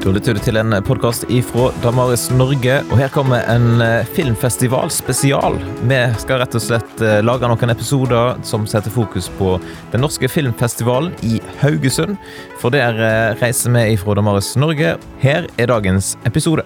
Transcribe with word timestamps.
Da 0.00 0.08
lytter 0.08 0.32
du 0.32 0.40
til 0.40 0.56
en 0.56 0.72
podkast 0.80 1.26
ifra 1.28 1.66
Damaris 1.82 2.30
Norge, 2.32 2.78
og 2.88 2.96
her 2.96 3.10
kommer 3.12 3.44
en 3.52 3.82
eh, 3.84 4.08
filmfestival 4.16 4.88
spesial. 4.88 5.58
Vi 5.84 5.98
skal 6.22 6.40
rett 6.40 6.56
og 6.56 6.64
slett 6.64 7.02
eh, 7.04 7.18
lage 7.20 7.44
noen 7.44 7.74
episoder 7.74 8.40
som 8.48 8.64
setter 8.64 8.94
fokus 8.94 9.28
på 9.36 9.58
den 9.92 10.00
norske 10.00 10.30
filmfestivalen 10.32 11.12
i 11.20 11.42
Haugesund. 11.60 12.16
For 12.62 12.72
der 12.72 12.96
eh, 12.96 13.36
reiser 13.42 13.76
vi 13.76 13.90
ifra 13.98 14.16
Damaris 14.16 14.54
Norge. 14.56 14.96
Her 15.20 15.50
er 15.60 15.68
dagens 15.68 16.14
episode. 16.24 16.64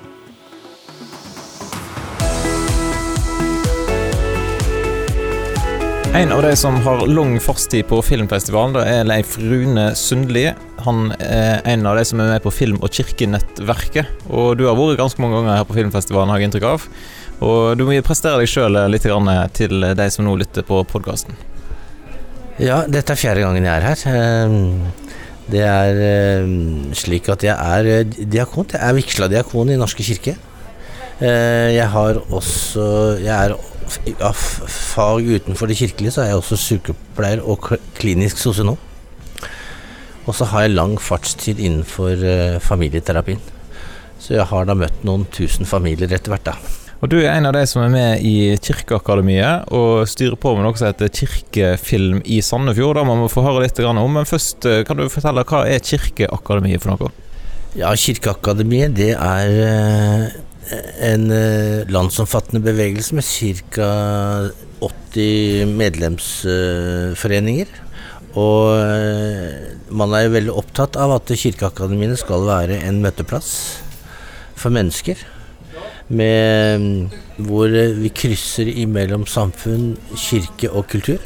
En 6.14 6.30
av 6.30 6.42
de 6.46 6.55
som 6.55 6.77
har 6.87 7.02
lang 7.10 7.41
fartstid 7.42 7.88
på 7.91 7.98
filmfestivalen, 8.06 8.78
det 8.78 8.87
er 8.87 9.09
Leif 9.10 9.34
Rune 9.42 9.91
Sundli. 9.98 10.52
Han 10.84 11.11
er 11.19 11.62
en 11.73 11.87
av 11.88 11.98
de 11.98 12.05
som 12.09 12.20
er 12.20 12.34
med 12.34 12.45
på 12.45 12.52
Film- 12.55 12.83
og 12.83 12.92
kirkenettverket. 12.92 14.27
Og 14.29 14.55
du 14.59 14.66
har 14.69 14.77
vært 14.79 15.01
ganske 15.01 15.23
mange 15.23 15.41
ganger 15.41 15.61
her 15.61 15.69
på 15.69 15.77
filmfestivalen, 15.79 16.33
har 16.33 16.42
jeg 16.42 16.51
inntrykk 16.51 16.69
av. 16.75 16.87
Og 17.45 17.79
du 17.79 17.84
må 17.87 17.97
prestere 18.06 18.38
deg 18.41 18.51
sjøl 18.51 18.79
litt 18.92 19.06
til 19.59 19.89
de 19.98 20.09
som 20.12 20.27
nå 20.27 20.37
lytter 20.41 20.66
på 20.66 20.83
podkasten. 20.91 21.37
Ja, 22.62 22.84
dette 22.87 23.15
er 23.15 23.19
fjerde 23.19 23.42
gangen 23.42 23.66
jeg 23.66 23.75
er 23.75 23.87
her. 23.89 24.02
Ehm, 24.15 24.84
det 25.51 25.65
er 25.66 26.02
ehm, 26.06 26.92
slik 26.95 27.28
at 27.33 27.42
jeg 27.42 27.55
er 27.55 27.91
eh, 27.91 28.27
diakon. 28.30 28.69
Jeg 28.70 28.84
er 28.84 28.95
vigsla 28.95 29.28
diakon 29.33 29.73
i 29.75 29.78
Norske 29.80 30.06
kirke. 30.06 30.37
Eh, 31.19 31.75
jeg 31.75 31.87
har 31.91 32.19
også 32.34 32.84
Jeg 33.23 33.34
er 33.34 33.55
av 34.25 34.34
fag 34.34 35.27
utenfor 35.28 35.70
det 35.70 35.77
kirkelige 35.78 36.14
så 36.14 36.25
er 36.25 36.33
jeg 36.33 36.41
også 36.41 36.59
sykepleier 36.59 37.42
og 37.42 37.69
klinisk 37.98 38.41
sosionom. 38.41 38.78
Og 40.25 40.33
så 40.36 40.48
har 40.53 40.64
jeg 40.64 40.77
lang 40.77 40.97
fartstid 41.00 41.61
innenfor 41.61 42.17
uh, 42.25 42.62
familieterapien. 42.64 43.42
Så 44.20 44.39
jeg 44.39 44.48
har 44.48 44.64
da 44.64 44.77
møtt 44.78 45.05
noen 45.05 45.27
tusen 45.34 45.69
familier 45.69 46.12
etter 46.12 46.33
hvert, 46.33 46.48
da. 46.48 46.55
Og 47.05 47.11
du 47.12 47.19
er 47.20 47.34
en 47.34 47.44
av 47.44 47.53
de 47.53 47.67
som 47.69 47.83
er 47.84 47.91
med 47.92 48.22
i 48.25 48.56
Kirkeakademiet 48.64 49.69
og 49.77 50.08
styrer 50.08 50.39
på 50.41 50.55
med 50.56 50.64
noe 50.64 50.72
som 50.80 50.89
heter 50.89 51.11
Kirkefilm 51.12 52.22
i 52.25 52.39
Sandefjord. 52.41 52.97
Da 52.97 53.05
må 53.05 53.19
vi 53.19 53.28
få 53.28 53.45
høre 53.45 53.67
litt 53.67 53.77
om. 53.84 54.00
Men 54.14 54.25
først 54.25 54.64
eh, 54.64 54.80
kan 54.89 54.97
du 54.97 55.12
fortelle 55.12 55.45
hva 55.45 55.69
er 55.69 55.84
Kirkeakademiet 55.84 56.80
for 56.80 56.95
noe? 56.95 57.12
Ja, 57.77 57.92
Kirkeakademiet 57.92 58.97
det 58.97 59.12
er 59.19 59.48
uh, 59.52 60.25
en 61.05 61.28
uh, 61.28 61.84
landsomfattende 61.92 62.64
bevegelse 62.64 63.20
med 63.20 63.25
ca. 63.28 63.91
80 64.80 65.77
medlemsforeninger. 65.77 67.69
Og 68.34 68.74
uh, 68.74 69.74
man 69.94 70.14
er 70.16 70.27
jo 70.27 70.34
veldig 70.34 70.56
opptatt 70.58 70.98
av 71.00 71.14
at 71.16 71.34
kirkeakademiene 71.38 72.16
skal 72.18 72.46
være 72.48 72.80
en 72.88 72.98
møteplass 73.04 73.52
for 74.58 74.74
mennesker. 74.74 75.20
Med, 76.14 77.08
hvor 77.40 77.70
vi 77.70 78.10
krysser 78.12 78.68
imellom 78.68 79.24
samfunn, 79.30 79.94
kirke 80.18 80.68
og 80.68 80.90
kultur. 80.92 81.22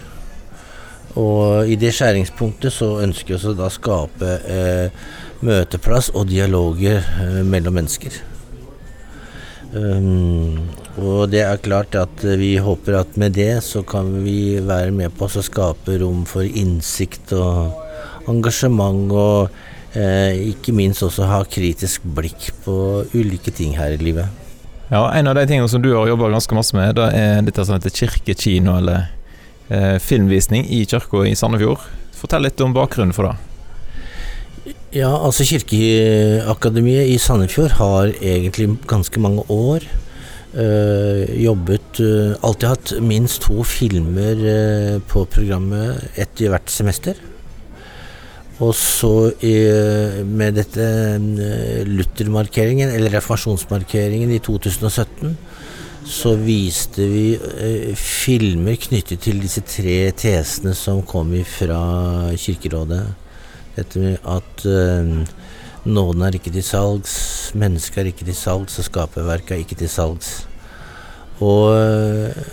Og 1.18 1.66
i 1.66 1.74
det 1.80 1.90
skjæringspunktet 1.96 2.72
så 2.74 2.98
ønsker 3.02 3.32
vi 3.32 3.38
oss 3.38 3.48
å 3.48 3.56
da 3.58 3.70
skape 3.72 4.34
eh, 4.46 5.06
møteplass 5.42 6.12
og 6.14 6.28
dialoger 6.30 7.00
eh, 7.00 7.40
mellom 7.46 7.80
mennesker. 7.80 8.14
Um, 9.68 10.64
og 10.96 11.28
det 11.28 11.42
er 11.44 11.60
klart 11.60 11.92
at 11.98 12.22
vi 12.40 12.54
håper 12.56 13.02
at 13.02 13.18
med 13.20 13.34
det 13.36 13.60
så 13.66 13.82
kan 13.86 14.08
vi 14.24 14.56
være 14.64 14.94
med 14.96 15.12
på 15.18 15.28
å 15.28 15.44
skape 15.44 15.98
rom 16.00 16.24
for 16.28 16.46
innsikt 16.46 17.34
og 17.36 17.76
engasjement, 18.28 19.12
og 19.12 19.96
eh, 19.96 20.50
ikke 20.52 20.74
minst 20.76 21.04
også 21.04 21.28
ha 21.28 21.42
kritisk 21.48 22.04
blikk 22.16 22.50
på 22.64 22.74
ulike 23.14 23.52
ting 23.54 23.76
her 23.78 23.94
i 23.94 24.00
livet. 24.00 24.28
Ja, 24.88 25.04
En 25.12 25.28
av 25.28 25.36
de 25.36 25.44
tingene 25.46 25.68
som 25.68 25.82
du 25.84 25.92
har 25.94 26.08
jobba 26.08 26.30
ganske 26.32 26.56
masse 26.56 26.76
med, 26.76 26.96
det 26.96 27.10
er 27.16 27.44
dette 27.44 27.64
som 27.64 27.76
heter 27.76 27.92
kirkekino, 27.92 28.78
eller 28.80 29.08
eh, 29.68 29.96
filmvisning 30.00 30.64
i 30.64 30.84
kirka 30.88 31.26
i 31.28 31.36
Sandefjord. 31.36 31.84
Fortell 32.18 32.48
litt 32.48 32.60
om 32.64 32.74
bakgrunnen 32.76 33.14
for 33.16 33.28
det. 33.28 33.47
Ja, 34.88 35.10
altså 35.20 35.44
Kirkeakademiet 35.44 37.10
i 37.12 37.18
Sandefjord 37.20 37.74
har 37.76 38.08
egentlig 38.24 38.70
ganske 38.88 39.20
mange 39.20 39.42
år 39.52 39.84
øh, 40.54 41.44
jobbet 41.44 42.00
øh, 42.00 42.32
Alltid 42.40 42.68
hatt 42.70 42.94
minst 43.04 43.42
to 43.44 43.66
filmer 43.68 44.40
øh, 44.40 44.94
på 45.04 45.26
programmet, 45.28 46.08
ett 46.16 46.40
i 46.40 46.48
hvert 46.48 46.72
semester. 46.72 47.20
Og 48.64 48.72
så 48.74 49.12
med 50.24 50.56
dette 50.56 50.88
Luther-markeringen, 51.84 52.88
eller 52.88 53.12
reformasjonsmarkeringen 53.12 54.32
i 54.32 54.40
2017, 54.40 55.36
så 56.08 56.32
viste 56.34 57.06
vi 57.06 57.36
filmer 57.94 58.80
knyttet 58.88 59.20
til 59.20 59.38
disse 59.44 59.60
tre 59.60 60.10
tesene 60.16 60.74
som 60.74 61.04
kom 61.06 61.36
fra 61.44 62.32
Kirkerådet. 62.34 63.27
Dette 63.78 64.02
med 64.02 64.16
at 64.26 64.64
uh, 64.66 65.88
nåden 65.88 66.24
er 66.26 66.38
ikke 66.38 66.52
til 66.54 66.64
salgs, 66.66 67.16
mennesket 67.58 68.02
er 68.02 68.10
ikke 68.12 68.26
til 68.26 68.36
salgs, 68.36 68.78
og 68.80 68.88
skaperverket 68.88 69.54
er 69.54 69.62
ikke 69.62 69.78
til 69.78 69.92
salgs. 69.92 70.32
Og 71.38 71.70
uh, 71.72 72.48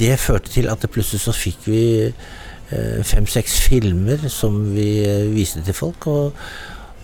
det 0.00 0.18
førte 0.20 0.52
til 0.52 0.68
at 0.70 0.84
plutselig 0.92 1.22
så 1.24 1.34
fikk 1.34 1.64
vi 1.70 1.84
uh, 2.10 3.00
fem-seks 3.06 3.56
filmer 3.70 4.28
som 4.28 4.60
vi 4.74 4.90
viste 5.32 5.64
til 5.64 5.76
folk. 5.76 6.06
Og, 6.06 6.44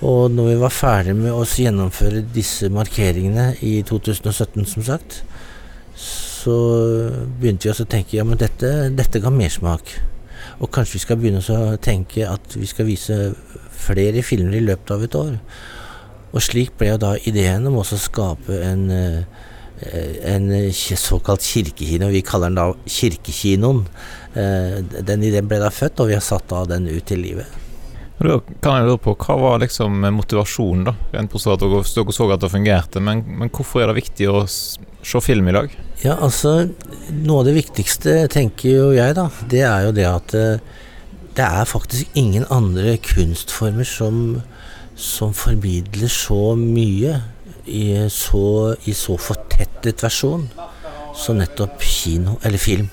og 0.05 0.31
når 0.31 0.53
vi 0.53 0.59
var 0.61 0.75
ferdig 0.77 1.17
med 1.17 1.33
å 1.33 1.47
gjennomføre 1.49 2.27
disse 2.35 2.69
markeringene 2.69 3.55
i 3.65 3.79
2017, 3.89 4.69
som 4.69 4.85
sagt, 4.85 5.23
så 5.97 6.59
begynte 7.41 7.67
vi 7.67 7.73
også 7.73 7.87
å 7.89 7.95
tenke 7.97 8.19
ja, 8.19 8.27
men 8.29 8.39
dette, 8.39 8.91
dette 8.95 9.23
ga 9.25 9.33
mersmak. 9.33 9.97
Og 10.61 10.71
kanskje 10.72 10.97
vi 10.97 11.03
skal 11.05 11.19
begynne 11.21 11.43
å 11.43 11.77
tenke 11.83 12.25
at 12.28 12.56
vi 12.56 12.69
skal 12.69 12.89
vise 12.89 13.17
flere 13.77 14.22
filmer 14.25 14.56
i 14.56 14.65
løpet 14.65 14.94
av 14.94 15.05
et 15.05 15.19
år. 15.19 15.34
Og 16.33 16.44
slik 16.44 16.75
ble 16.78 16.94
jo 16.94 17.00
da 17.00 17.12
ideen 17.28 17.69
om 17.69 17.77
å 17.81 17.84
skape 17.84 18.56
en, 18.65 18.91
eh, 18.91 20.33
en 20.33 20.49
såkalt 20.72 21.45
kirkekino. 21.45 22.09
Vi 22.11 22.22
kaller 22.22 22.49
den 22.49 22.55
da 22.55 22.72
Kirkekinoen. 22.87 23.87
Eh, 24.34 24.83
den 25.03 25.22
ideen 25.22 25.49
ble 25.49 25.59
da 25.59 25.69
født, 25.69 26.00
og 26.00 26.09
vi 26.09 26.15
har 26.15 26.25
satt 26.25 26.49
da 26.49 26.65
den 26.65 26.89
ut 26.89 27.12
i 27.12 27.16
livet. 27.16 27.66
Da 28.16 28.38
kan 28.65 28.78
jeg 28.81 28.88
lure 28.88 29.03
på, 29.04 29.12
Hva 29.21 29.37
var 29.37 29.60
liksom 29.60 30.00
motivasjonen, 30.16 30.87
da? 30.88 30.94
Rent 31.12 31.32
på 31.32 31.41
at 31.43 31.60
dere, 31.60 31.82
dere 31.84 32.15
så 32.16 32.28
at 32.32 32.41
det 32.41 32.53
fungerte, 32.53 33.03
men, 33.04 33.22
men 33.43 33.53
hvorfor 33.53 33.82
er 33.82 33.93
det 33.93 34.00
viktig 34.00 34.31
å 34.32 34.47
se 34.49 35.21
film 35.21 35.50
i 35.50 35.56
dag? 35.56 35.77
Ja, 36.04 36.16
altså 36.16 36.69
Noe 37.12 37.43
av 37.43 37.49
det 37.50 37.56
viktigste, 37.59 38.19
tenker 38.32 38.72
jo 38.72 38.91
jeg, 38.97 39.16
da, 39.19 39.28
det 39.53 39.62
er 39.69 39.87
jo 39.87 39.94
det 39.97 40.06
at 40.09 40.34
eh, 40.37 40.82
det 41.37 41.44
er 41.44 41.69
faktisk 41.69 42.16
ingen 42.16 42.47
andre 42.53 42.97
kunstformer 43.04 43.84
som, 43.84 44.41
som 44.97 45.34
formidler 45.37 46.09
så 46.09 46.54
mye 46.56 47.19
i 47.66 48.06
så, 48.12 48.75
i 48.88 48.94
så 48.97 49.19
fortettet 49.21 50.00
versjon 50.04 50.47
som 51.16 51.37
nettopp 51.41 51.84
kino, 51.84 52.38
eller 52.44 52.60
film. 52.60 52.88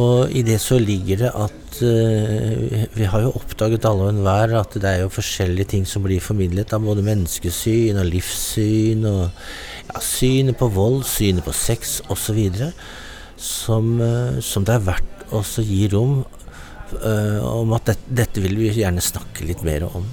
Og 0.00 0.32
i 0.34 0.42
det 0.46 0.58
så 0.62 0.78
ligger 0.80 1.26
det 1.26 1.34
at 1.36 1.63
uh, 1.82 2.84
Vi 2.94 3.06
har 3.10 3.24
jo 3.24 3.34
oppdaget 3.38 3.86
alle 3.88 4.08
og 4.08 4.12
enhver 4.12 4.54
at 4.60 4.76
det 4.80 4.90
er 4.90 5.04
jo 5.04 5.12
forskjellige 5.12 5.72
ting 5.74 5.86
som 5.88 6.04
blir 6.04 6.22
formidlet 6.22 6.72
av 6.76 6.84
både 6.84 7.04
menneskesyn 7.06 8.00
og 8.00 8.10
livssyn 8.10 9.06
og 9.08 9.22
ja, 9.28 10.02
synet 10.04 10.58
på 10.60 10.68
vold, 10.74 11.02
synet 11.08 11.46
på 11.46 11.54
sex 11.56 12.00
osv. 12.12 12.40
Som, 13.40 13.96
uh, 14.00 14.40
som 14.44 14.66
det 14.66 14.76
er 14.76 14.86
verdt 14.86 15.24
å 15.34 15.42
gi 15.58 15.88
rom 15.92 16.20
uh, 16.22 17.40
om 17.48 17.74
at 17.76 17.90
det, 17.90 17.98
dette 18.22 18.44
vil 18.44 18.58
vi 18.60 18.70
gjerne 18.74 19.02
snakke 19.02 19.48
litt 19.48 19.64
mer 19.66 19.88
om. 19.88 20.06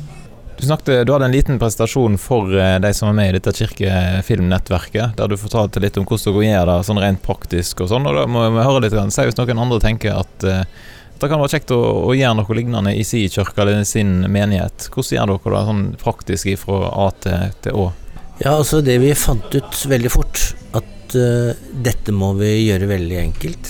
Du, 0.57 0.67
snakket, 0.67 1.07
du 1.07 1.13
hadde 1.13 1.25
en 1.25 1.33
liten 1.33 1.57
presentasjon 1.61 2.19
for 2.21 2.51
de 2.53 2.89
som 2.93 3.09
er 3.09 3.15
med 3.17 3.31
i 3.31 3.39
dette 3.39 3.53
kirkefilmnettverket, 3.57 5.15
der 5.17 5.29
du 5.31 5.37
fortalte 5.41 5.81
litt 5.81 5.97
om 5.97 6.05
hvordan 6.05 6.35
dere 6.35 6.51
gjør 6.51 6.69
det 6.69 6.75
sånn 6.85 7.01
rent 7.01 7.21
praktisk 7.25 7.81
og 7.81 7.89
sånn. 7.89 8.05
og 8.05 8.19
da 8.19 8.27
må 8.29 8.43
vi 8.45 8.65
høre 8.67 8.83
litt, 8.83 8.97
si 9.15 9.25
hvis 9.25 9.39
noen 9.39 9.63
andre 9.63 9.79
tenker 9.81 10.19
at 10.21 10.45
det 11.21 11.29
kan 11.29 11.41
være 11.41 11.53
kjekt 11.53 11.73
å, 11.75 11.79
å, 12.09 12.13
gjøre 12.18 12.38
noe 12.39 12.57
lignende 12.57 12.94
i 12.97 13.03
sin 13.07 13.29
kirke 13.31 13.62
eller 13.63 13.83
sin 13.88 14.21
menighet. 14.31 14.88
Hvordan 14.94 15.18
gjør 15.18 15.33
dere 15.35 15.53
det 15.53 15.65
sånn 15.69 15.83
praktisk 16.01 16.53
fra 16.63 16.79
A 16.89 17.09
til, 17.23 17.57
til 17.62 17.77
Å? 17.77 17.89
Ja, 18.41 18.56
altså 18.56 18.81
Det 18.81 18.97
vi 19.03 19.12
fant 19.13 19.53
ut 19.53 19.83
veldig 19.91 20.09
fort, 20.09 20.41
at 20.73 21.13
uh, 21.13 21.51
dette 21.85 22.15
må 22.15 22.31
vi 22.39 22.56
gjøre 22.65 22.89
veldig 22.89 23.19
enkelt. 23.21 23.69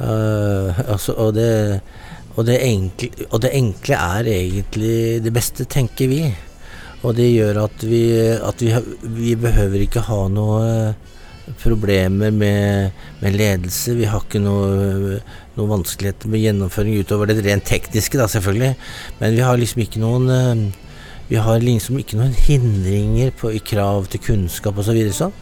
Uh, 0.00 0.72
altså, 0.88 1.12
og 1.20 1.36
det 1.36 1.52
og 2.32 2.46
det, 2.48 2.62
enkle, 2.64 3.26
og 3.28 3.42
det, 3.44 3.50
enkle, 3.52 3.96
er 4.00 4.28
egentlig 4.32 5.20
det 5.20 5.32
beste, 5.36 5.66
tenker 5.68 6.08
vi. 6.08 6.22
Og 7.02 7.16
det 7.18 7.28
gjør 7.28 7.64
at 7.66 7.82
vi, 7.84 8.04
at 8.32 8.62
vi, 8.62 8.72
vi 9.02 9.34
behøver 9.36 9.84
ikke 9.84 10.06
ha 10.06 10.20
noe 10.32 10.94
problemer 11.60 12.30
med, 12.30 12.96
med, 13.20 13.36
ledelse. 13.36 13.96
Vi 13.98 14.08
har 14.08 14.24
ikke 14.24 14.40
noe, 14.40 15.18
noe 15.56 15.70
vanskeligheter 15.70 16.30
med 16.32 16.42
gjennomføring 16.42 17.00
utover 17.02 17.28
det 17.28 17.42
rent 17.44 17.66
tekniske, 17.68 18.18
da 18.20 18.28
selvfølgelig. 18.30 18.72
Men 19.20 19.36
vi 19.36 19.44
har 19.44 19.60
liksom 19.60 19.84
ikke 19.84 20.02
noen 20.02 20.72
Vi 21.28 21.38
har 21.40 21.62
liksom 21.62 21.96
ikke 21.96 22.18
noen 22.18 22.34
hindringer 22.36 23.30
på, 23.32 23.52
i 23.54 23.60
krav 23.64 24.08
til 24.12 24.20
kunnskap 24.20 24.76
osv. 24.76 24.90
Så 24.90 24.96
videre, 24.96 25.14
sånn. 25.16 25.36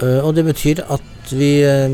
Uh, 0.00 0.22
og 0.24 0.32
det 0.34 0.46
betyr 0.46 0.80
at 0.88 1.32
vi, 1.34 1.50
uh, 1.60 1.92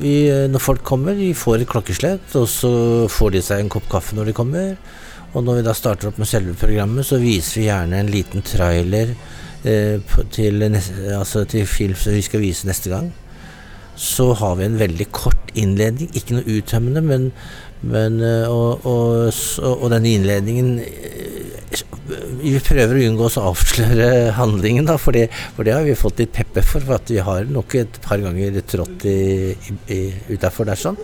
vi, 0.00 0.14
når 0.48 0.62
folk 0.62 0.80
kommer, 0.86 1.18
de 1.18 1.34
får 1.36 1.60
et 1.60 1.68
klokkeslett, 1.68 2.30
og 2.40 2.48
så 2.48 2.70
får 3.12 3.34
de 3.34 3.42
seg 3.44 3.60
en 3.60 3.68
kopp 3.74 3.90
kaffe 3.92 4.16
når 4.16 4.30
de 4.30 4.36
kommer. 4.38 4.72
Og 5.34 5.42
når 5.42 5.58
vi 5.58 5.66
da 5.66 5.74
starter 5.74 6.08
opp 6.08 6.18
med 6.22 6.30
selve 6.30 6.54
programmet, 6.58 7.06
så 7.06 7.18
viser 7.18 7.60
vi 7.60 7.66
gjerne 7.66 8.00
en 8.00 8.10
liten 8.10 8.44
trailer 8.46 9.12
eh, 9.66 10.18
til, 10.30 10.62
altså 11.18 11.42
til 11.50 11.66
film 11.66 11.96
som 11.98 12.14
vi 12.14 12.22
skal 12.22 12.42
vise 12.42 12.68
neste 12.70 12.92
gang. 12.92 13.10
Så 13.96 14.32
har 14.40 14.56
vi 14.58 14.66
en 14.66 14.80
veldig 14.80 15.06
kort 15.14 15.52
innledning, 15.54 16.10
ikke 16.18 16.38
noe 16.38 16.56
uttømmende, 16.58 17.02
men, 17.04 17.28
men 17.86 18.18
og, 18.50 18.86
og, 18.88 19.30
og, 19.62 19.86
denne 19.92 20.16
innledningen 20.16 20.76
vi 22.42 22.52
prøver 22.60 22.98
å 22.98 23.06
unngå 23.08 23.28
å 23.30 23.44
avsløre 23.50 24.08
handlingen, 24.40 24.86
da, 24.88 24.98
for 25.00 25.16
det, 25.16 25.28
for 25.56 25.66
det 25.66 25.76
har 25.76 25.86
vi 25.86 25.96
fått 25.98 26.20
litt 26.20 26.34
pepper 26.36 26.66
for. 26.66 26.84
For 26.84 26.98
at 26.98 27.10
vi 27.12 27.22
har 27.24 27.48
nok 27.48 27.78
et 27.80 27.98
par 28.04 28.20
ganger 28.22 28.60
trådt 28.68 29.06
utafor 30.28 30.68
der 30.68 30.80
sånn. 30.80 31.00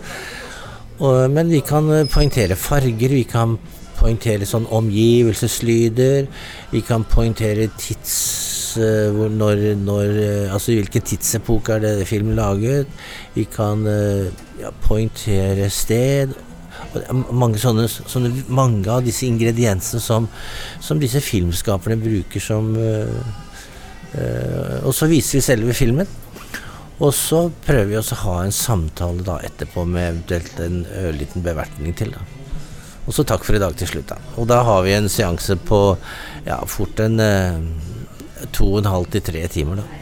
Og, 1.01 1.25
men 1.33 1.49
vi 1.49 1.63
kan 1.65 1.89
poengtere 2.11 2.57
farger, 2.59 3.15
vi 3.15 3.25
kan 3.25 3.57
poengtere 4.01 4.47
sånn 4.49 4.67
omgivelseslyder. 4.69 6.29
Vi 6.73 6.85
kan 6.85 7.05
poengtere 7.09 7.69
tids... 7.79 8.50
Uh, 8.79 9.25
når, 9.31 9.65
når, 9.81 10.13
uh, 10.15 10.53
altså 10.53 10.77
hvilken 10.77 11.03
tidsepoke 11.07 11.75
er 11.75 11.83
det 11.83 12.07
filmen 12.09 12.37
laget. 12.39 12.87
Vi 13.35 13.47
kan 13.51 13.83
uh, 13.87 14.31
ja, 14.61 14.71
poengtere 14.85 15.69
sted 15.73 16.37
mange, 17.31 17.59
sånne, 17.61 17.85
sånne, 17.87 18.31
mange 18.51 18.89
av 18.91 19.03
disse 19.05 19.25
ingrediensene 19.27 20.01
som, 20.03 20.27
som 20.83 20.99
disse 20.99 21.21
filmskaperne 21.23 21.99
bruker 22.01 22.43
som 22.43 22.73
uh, 22.75 23.21
uh, 24.15 24.77
Og 24.85 24.93
så 24.95 25.09
viser 25.11 25.39
vi 25.39 25.45
selve 25.45 25.77
filmen. 25.77 26.09
Og 27.01 27.13
så 27.17 27.47
prøver 27.65 27.89
vi 27.89 27.97
også 27.97 28.17
å 28.19 28.23
ha 28.25 28.35
en 28.43 28.53
samtale 28.53 29.25
da 29.25 29.39
etterpå 29.45 29.87
med 29.89 30.09
eventuelt 30.09 30.59
en 30.61 30.83
ørliten 31.07 31.45
bevertning 31.45 31.95
til. 31.97 32.13
da. 32.13 32.21
Og 33.07 33.15
så 33.17 33.25
takk 33.25 33.45
for 33.47 33.57
i 33.57 33.61
dag 33.61 33.73
til 33.77 33.89
slutt, 33.89 34.11
da. 34.11 34.19
Og 34.37 34.45
da 34.51 34.59
har 34.67 34.83
vi 34.85 34.93
en 34.93 35.09
seanse 35.09 35.57
på 35.65 35.79
ja, 36.45 36.59
fort 36.69 37.01
en 37.01 37.17
uh, 37.17 37.57
to 38.53 38.67
og 38.73 38.81
en 38.81 38.91
halv 38.91 39.11
til 39.13 39.23
tre 39.25 39.43
timer, 39.51 39.81
da. 39.81 40.01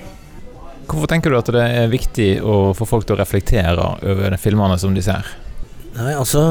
Hvorfor 0.89 1.09
tenker 1.11 1.29
du 1.29 1.37
at 1.37 1.49
det 1.53 1.61
er 1.61 1.91
viktig 1.91 2.29
å 2.41 2.71
få 2.77 2.87
folk 2.89 3.05
til 3.05 3.13
å 3.13 3.19
reflektere 3.19 3.91
over 4.09 4.33
de 4.33 4.39
filmene 4.41 4.77
som 4.81 4.95
de 4.95 5.03
ser? 5.05 5.27
Nei, 5.99 6.13
altså 6.15 6.41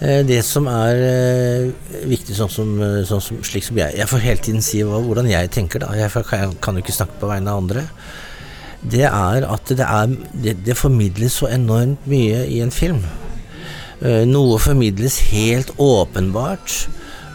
eh, 0.00 0.22
Det 0.28 0.38
som 0.46 0.68
er 0.72 1.02
eh, 1.04 1.98
viktig, 2.08 2.36
sånn 2.38 2.52
som, 2.52 2.72
eh, 2.84 3.02
sånn 3.08 3.22
som, 3.24 3.42
slik 3.44 3.66
som 3.66 3.80
jeg 3.80 3.96
Jeg 3.98 4.08
får 4.08 4.24
hele 4.24 4.44
tiden 4.44 4.64
si 4.64 4.80
hvordan 4.84 5.28
jeg 5.28 5.52
tenker, 5.52 5.84
da. 5.84 5.92
Jeg 5.98 6.12
kan 6.64 6.78
jo 6.78 6.84
ikke 6.84 6.96
snakke 6.96 7.20
på 7.20 7.28
vegne 7.28 7.52
av 7.52 7.62
andre. 7.64 7.84
Det 8.80 9.04
er 9.04 9.44
at 9.44 9.74
det, 9.74 9.84
er, 9.84 10.16
det, 10.32 10.56
det 10.64 10.78
formidles 10.78 11.40
så 11.42 11.50
enormt 11.52 12.06
mye 12.08 12.44
i 12.46 12.62
en 12.64 12.72
film. 12.72 13.02
Noe 14.30 14.60
formidles 14.62 15.16
helt 15.32 15.72
åpenbart. 15.82 16.84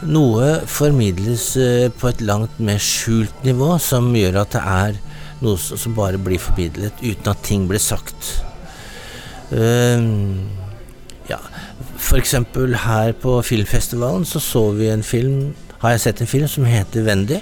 Noe 0.04 0.58
formidles 0.68 1.54
på 2.00 2.10
et 2.10 2.22
langt 2.26 2.58
mer 2.60 2.82
skjult 2.82 3.46
nivå, 3.46 3.76
som 3.80 4.10
gjør 4.16 4.42
at 4.42 4.56
det 4.56 4.64
er 4.64 4.98
noe 5.44 5.60
som 5.60 5.96
bare 5.98 6.20
blir 6.22 6.42
formidlet 6.42 7.00
uten 7.04 7.32
at 7.32 7.44
ting 7.46 7.68
blir 7.70 7.82
sagt. 7.84 8.44
Uh, 9.54 10.00
ja, 11.30 11.40
F.eks. 12.00 12.36
her 12.86 13.14
på 13.22 13.36
filmfestivalen 13.46 14.26
så 14.26 14.42
så 14.42 14.64
vi 14.74 14.90
en 14.90 15.04
film 15.06 15.54
Har 15.84 15.94
jeg 15.94 16.02
sett 16.02 16.22
en 16.24 16.30
film 16.32 16.48
som 16.48 16.64
heter 16.64 17.04
Wendy. 17.04 17.42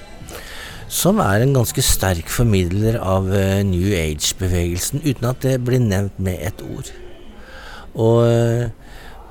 Som 0.90 1.20
er 1.22 1.44
en 1.44 1.54
ganske 1.54 1.82
sterk 1.86 2.28
formidler 2.28 2.98
av 2.98 3.28
uh, 3.30 3.62
New 3.62 3.94
Age-bevegelsen, 3.94 5.04
uten 5.06 5.28
at 5.30 5.44
det 5.46 5.60
blir 5.62 5.78
nevnt 5.78 6.18
med 6.18 6.42
et 6.42 6.64
ord. 6.66 6.90
Og, 7.94 8.26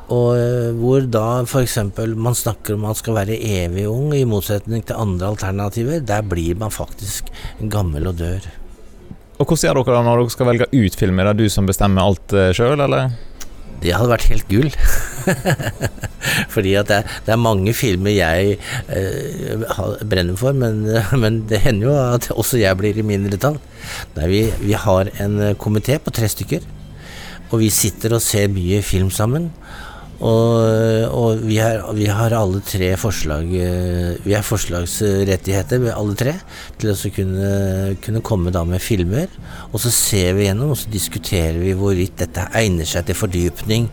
og 0.09 0.30
uh, 0.36 0.71
hvor 0.80 1.06
da 1.07 1.25
f.eks. 1.45 1.77
man 2.15 2.38
snakker 2.38 2.75
om 2.75 2.88
man 2.88 2.98
skal 2.98 3.19
være 3.19 3.38
evig 3.38 3.88
ung, 3.89 4.12
i 4.18 4.25
motsetning 4.27 4.83
til 4.86 5.00
andre 5.00 5.31
alternativer, 5.33 6.01
der 6.01 6.25
blir 6.25 6.57
man 6.59 6.74
faktisk 6.74 7.31
gammel 7.71 8.09
og 8.12 8.18
dør. 8.19 8.48
Og 9.42 9.48
Hvordan 9.48 9.65
gjør 9.65 9.81
dere 9.81 9.98
det 9.98 10.06
når 10.06 10.19
dere 10.21 10.33
skal 10.36 10.50
velge 10.51 10.71
ut 10.74 10.95
filmer? 11.00 11.25
Er 11.25 11.38
det 11.38 11.48
du 11.48 11.53
som 11.53 11.69
bestemmer 11.69 12.06
alt 12.06 12.36
uh, 12.36 12.50
sjøl, 12.56 12.80
eller? 12.80 13.12
Det 13.81 13.95
hadde 13.95 14.12
vært 14.12 14.27
helt 14.30 14.50
gull. 14.50 14.69
Fordi 16.54 16.75
at 16.77 16.89
det 16.92 17.00
er, 17.00 17.15
det 17.25 17.33
er, 17.33 17.42
mange 17.42 17.74
filmer 17.74 18.13
jeg 18.13 18.57
eh, 18.94 19.63
brenner 20.06 20.38
for, 20.38 20.54
men, 20.54 20.83
men, 21.24 21.42
det 21.50 21.63
hender 21.63 21.88
jo 21.88 21.95
at 21.97 22.30
også 22.36 22.62
jeg 22.62 22.77
blir 22.77 23.00
i 23.01 23.06
mindretall. 23.06 23.57
Vi, 24.19 24.44
vi 24.62 24.77
har 24.77 25.09
en 25.24 25.39
komité 25.57 25.97
på 25.97 26.13
tre 26.13 26.30
stykker, 26.30 26.68
og 27.50 27.57
vi 27.63 27.71
sitter 27.74 28.13
og 28.15 28.21
ser 28.21 28.54
mye 28.54 28.83
film 28.86 29.09
sammen. 29.13 29.50
Og, 30.21 31.07
og 31.18 31.39
vi, 31.41 31.56
har, 31.57 31.81
vi, 31.97 32.06
har, 32.06 32.33
alle 32.38 32.59
tre 32.62 32.91
forslag 33.00 33.47
eh, 33.57 34.19
Vi 34.21 34.35
har 34.35 34.45
forslagsrettigheter, 34.45 35.88
alle 35.95 36.13
tre, 36.19 36.35
til 36.77 36.91
å 36.94 37.12
kunne, 37.15 37.53
kunne, 38.06 38.21
komme 38.25 38.53
da 38.53 38.62
med 38.68 38.83
filmer. 38.85 39.31
Og 39.71 39.81
så 39.81 39.94
ser 39.94 40.35
vi 40.38 40.45
gjennom, 40.45 40.75
og 40.75 40.77
så 40.77 40.94
diskuterer 40.94 41.57
vi 41.63 41.73
hvorvidt 41.77 42.19
dette 42.21 42.45
egner 42.57 42.85
seg 42.85 43.07
til 43.09 43.18
fordypning 43.18 43.89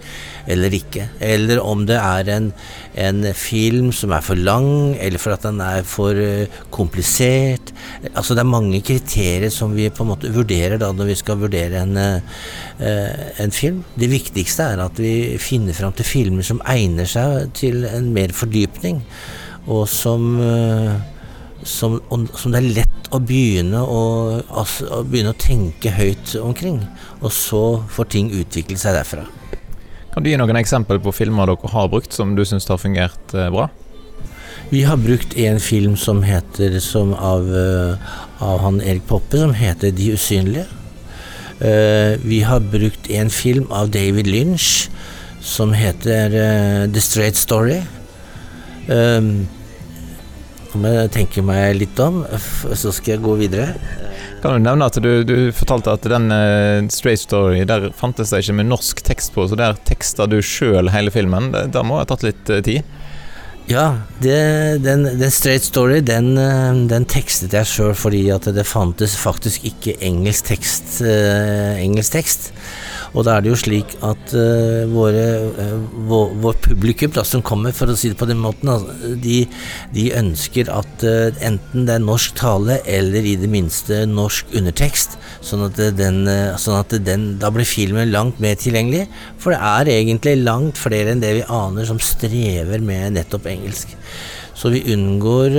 eller 0.48 0.74
ikke. 0.74 1.08
Eller 1.20 1.60
om 1.62 1.84
det 1.88 1.98
er 2.00 2.30
en, 2.32 2.50
en 2.98 3.26
film 3.36 3.90
som 3.94 4.14
er 4.16 4.24
for 4.24 4.38
lang, 4.38 4.96
eller 4.96 5.20
for 5.20 5.34
at 5.34 5.44
den 5.44 5.60
er 5.64 5.84
for 5.88 6.16
uh, 6.16 6.60
komplisert. 6.74 7.72
Altså 8.14 8.36
Det 8.36 8.44
er 8.44 8.50
mange 8.50 8.80
kriterier 8.84 9.52
som 9.54 9.76
vi 9.76 9.90
på 9.92 10.06
en 10.06 10.12
måte 10.14 10.32
vurderer 10.34 10.80
da 10.80 10.90
når 10.94 11.12
vi 11.12 11.18
skal 11.20 11.42
vurdere 11.42 11.84
en, 11.84 11.98
uh, 11.98 13.42
en 13.44 13.54
film. 13.54 13.82
Det 13.98 14.10
viktigste 14.10 14.72
er 14.72 14.86
at 14.86 15.02
vi 15.02 15.36
finner 15.42 15.76
fram 15.76 15.94
til 15.96 16.08
filmer 16.08 16.46
som 16.46 16.62
egner 16.68 17.08
seg 17.08 17.52
til 17.58 17.84
en 17.88 18.10
mer 18.14 18.34
fordypning, 18.36 19.04
og 19.68 19.84
som 19.92 20.32
som, 21.68 21.98
som, 22.08 22.52
det 22.52 22.60
er 22.60 22.68
lett 22.80 23.10
å 23.12 23.20
begynne 23.20 23.80
å, 23.82 24.02
altså, 24.48 24.86
å 25.00 25.02
begynne 25.04 25.34
å 25.34 25.40
tenke 25.42 25.92
høyt 25.92 26.36
omkring. 26.40 26.80
Og 27.20 27.34
så 27.34 27.64
får 27.92 28.14
ting 28.14 28.32
utvikle 28.38 28.78
seg 28.80 28.96
derfra. 28.96 29.26
Kan 30.18 30.24
du 30.26 30.32
gi 30.32 30.38
noen 30.40 30.58
eksempel 30.58 30.98
på 30.98 31.12
filmer 31.14 31.46
dere 31.46 31.68
har 31.70 31.84
brukt 31.92 32.10
som 32.10 32.32
du 32.34 32.40
syns 32.42 32.64
har 32.66 32.80
fungert 32.82 33.34
eh, 33.38 33.52
bra? 33.54 33.68
Vi 34.72 34.80
har 34.82 34.98
brukt 34.98 35.36
en 35.38 35.60
film 35.62 35.94
som 35.94 36.24
heter 36.26 36.80
som 36.82 37.12
av, 37.14 37.46
uh, 37.46 37.94
av 38.42 38.58
han 38.64 38.80
Erik 38.82 39.06
Poppe, 39.06 39.38
som 39.38 39.54
heter 39.54 39.94
De 39.94 40.08
usynlige. 40.18 40.66
Uh, 41.62 42.18
vi 42.26 42.40
har 42.42 42.66
brukt 42.66 43.06
en 43.14 43.30
film 43.30 43.70
av 43.70 43.92
David 43.94 44.26
Lynch 44.26 44.90
som 45.38 45.70
heter 45.70 46.34
The 46.90 47.00
Straight 47.00 47.38
Story. 47.38 47.78
Nå 48.90 49.46
må 50.82 50.96
jeg 50.96 51.14
tenke 51.14 51.46
meg 51.46 51.78
litt 51.78 52.02
om, 52.02 52.24
så 52.74 52.90
skal 52.90 53.14
jeg 53.14 53.22
gå 53.22 53.38
videre. 53.38 53.70
Kan 54.42 54.54
du 54.54 54.62
nevne 54.62 54.86
at 54.86 54.98
du, 55.02 55.10
du 55.26 55.50
fortalte 55.54 55.96
at 55.96 56.04
den 56.06 56.30
uh, 56.30 56.86
Straight 56.92 57.24
Story 57.24 57.64
Der 57.66 57.88
fantes 57.96 58.30
det 58.30 58.44
ikke 58.44 58.58
med 58.60 58.70
norsk 58.70 59.02
tekst 59.06 59.34
på, 59.34 59.48
så 59.50 59.58
der 59.58 59.78
teksta 59.88 60.28
du 60.30 60.38
sjøl 60.44 60.92
hele 60.94 61.12
filmen. 61.14 61.50
Det, 61.54 61.68
det 61.74 61.84
må 61.86 61.98
ha 61.98 62.06
tatt 62.08 62.26
litt 62.26 62.52
uh, 62.52 62.60
tid? 62.64 62.86
Ja, 63.68 63.98
det, 64.22 64.38
den, 64.84 65.04
den, 65.18 65.32
Straight 65.34 65.66
Story 65.66 65.98
den, 66.06 66.30
uh, 66.38 66.86
den 66.88 67.08
tekstet 67.10 67.56
jeg 67.58 67.68
sjøl 67.68 67.96
fordi 67.98 68.22
at 68.34 68.46
det 68.54 68.66
fantes 68.68 69.18
faktisk 69.18 69.66
ikke 69.68 69.98
engelsk 70.06 70.52
tekst. 70.54 71.00
engelsk 71.02 72.14
tekst. 72.14 72.52
Og 73.16 73.24
da 73.24 73.36
er 73.36 73.44
det 73.44 73.52
jo 73.52 73.58
slik 73.58 73.94
at 74.04 74.34
uh, 74.36 74.84
våre, 74.92 75.24
uh, 75.56 75.76
vår, 76.08 76.34
vår, 76.42 76.58
publikum 76.68 77.12
da, 77.14 77.24
som 77.26 77.44
kommer, 77.44 77.74
for 77.76 77.90
å 77.90 77.96
si 77.98 78.10
det 78.12 78.18
på 78.20 78.28
den 78.28 78.40
måten, 78.42 78.70
altså, 78.72 79.14
de, 79.22 79.40
de, 79.94 80.08
ønsker 80.18 80.70
at 80.72 81.04
uh, 81.06 81.28
enten 81.44 81.86
det 81.88 81.96
er 81.96 82.04
norsk 82.04 82.36
tale 82.38 82.80
eller 82.88 83.26
i 83.26 83.36
det 83.40 83.50
minste 83.50 84.02
norsk 84.10 84.52
undertekst, 84.58 85.16
sånn 85.44 85.64
at, 85.68 85.80
den, 85.96 86.24
sånn 86.60 86.80
at 86.80 86.96
den, 87.06 87.30
da 87.40 87.52
blir 87.54 87.68
filmen 87.68 88.12
langt 88.12 88.42
mer 88.42 88.58
tilgjengelig. 88.60 89.06
For 89.40 89.54
det 89.54 89.62
er 89.62 89.92
egentlig 89.94 90.36
langt 90.42 90.80
flere 90.80 91.14
enn 91.14 91.24
det 91.24 91.34
vi 91.40 91.46
aner 91.46 91.88
som 91.88 92.00
strever 92.02 92.82
med 92.84 93.16
nettopp 93.16 93.48
engelsk. 93.48 93.94
Så 94.58 94.72
vi 94.74 94.84
unngår 94.92 95.54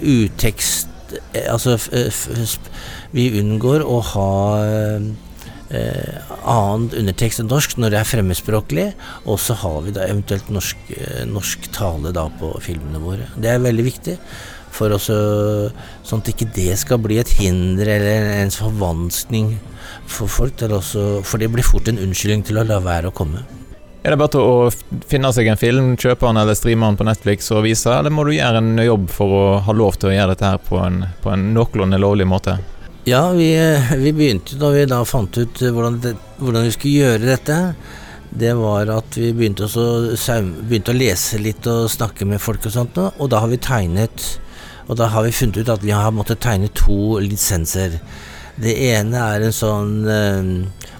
utekst 0.00 0.90
Altså 1.50 1.76
vi 3.14 3.26
unngår 3.38 3.84
å 3.86 3.98
ha 4.08 4.30
eh, 5.74 6.34
annen 6.40 6.90
undertekst 7.00 7.42
enn 7.42 7.50
norsk 7.50 7.76
når 7.78 7.94
det 7.94 8.00
er 8.00 8.10
fremmedspråklig, 8.10 8.88
og 9.28 9.40
så 9.42 9.56
har 9.60 9.80
vi 9.84 9.94
da 9.96 10.06
eventuelt 10.08 10.50
norsk, 10.54 10.90
eh, 10.96 11.24
norsk 11.30 11.70
tale 11.74 12.14
da 12.14 12.28
på 12.40 12.52
filmene 12.64 13.02
våre. 13.02 13.30
Det 13.36 13.52
er 13.52 13.64
veldig 13.64 13.86
viktig. 13.86 14.18
For 14.74 14.90
også, 14.90 15.16
sånn 16.02 16.22
at 16.24 16.32
ikke 16.32 16.48
det 16.54 16.72
skal 16.80 16.98
bli 17.02 17.20
et 17.20 17.30
hinder 17.38 17.92
eller 17.94 18.32
en 18.40 18.50
forvanskning 18.50 19.52
for 20.10 20.26
folk. 20.26 20.64
Også, 20.66 21.22
for 21.22 21.38
det 21.38 21.52
blir 21.54 21.66
fort 21.66 21.90
en 21.90 22.00
unnskyldning 22.02 22.42
til 22.48 22.58
å 22.58 22.66
la 22.66 22.80
være 22.82 23.12
å 23.12 23.14
komme. 23.14 23.44
Er 24.04 24.12
det 24.12 24.18
bare 24.20 24.34
til 24.34 24.42
å 24.44 25.04
finne 25.08 25.30
seg 25.32 25.46
en 25.48 25.56
film, 25.56 25.94
kjøpe 25.96 26.26
den 26.26 26.42
eller 26.42 26.58
streame 26.58 26.90
den 26.90 26.98
på 27.00 27.06
Netflix 27.08 27.46
og 27.54 27.62
vise, 27.64 27.88
eller 27.88 28.12
må 28.12 28.26
du 28.26 28.34
gjøre 28.34 28.60
en 28.60 28.82
jobb 28.82 29.06
for 29.14 29.32
å 29.32 29.44
ha 29.64 29.72
lov 29.72 29.96
til 29.96 30.10
å 30.10 30.12
gjøre 30.12 30.34
dette 30.34 30.50
her 30.50 30.60
på 30.60 30.76
en, 30.82 30.98
på 31.24 31.32
en 31.32 31.46
noenlunde 31.54 32.02
lovlig 32.02 32.26
måte? 32.28 32.58
Ja, 33.06 33.30
vi, 33.30 33.50
vi, 33.96 34.12
begynte 34.16 34.56
da 34.56 34.70
vi 34.72 34.86
da 34.88 35.02
fant 35.04 35.36
ut 35.36 35.58
hvordan, 35.60 35.98
det, 36.00 36.14
hvordan, 36.38 36.64
vi 36.64 36.70
skulle 36.72 37.02
gjøre 37.02 37.26
dette. 37.28 37.56
Det 38.32 38.54
var 38.56 38.88
at 38.94 39.18
vi 39.20 39.28
begynte 39.36 39.68
å, 39.68 39.82
begynte 40.64 40.94
å, 40.94 40.96
lese 40.96 41.36
litt 41.36 41.68
og 41.68 41.90
snakke 41.92 42.24
med 42.24 42.40
folk 42.40 42.64
og 42.64 42.72
sånt, 42.72 42.96
og 42.96 43.28
da 43.28 43.42
har 43.44 43.52
vi 43.52 43.60
tegnet 43.60 44.24
Og 44.88 44.96
da 45.00 45.06
har 45.12 45.24
vi 45.24 45.32
funnet 45.32 45.60
ut 45.60 45.70
at 45.72 45.84
vi 45.84 45.92
har 45.96 46.12
måttet 46.12 46.42
tegne 46.44 46.68
to 46.76 47.16
lisenser. 47.20 47.94
Det 48.60 48.74
ene 48.88 49.16
er 49.16 49.44
en 49.46 49.54
sånn 49.56 49.94
eh, 50.12 50.50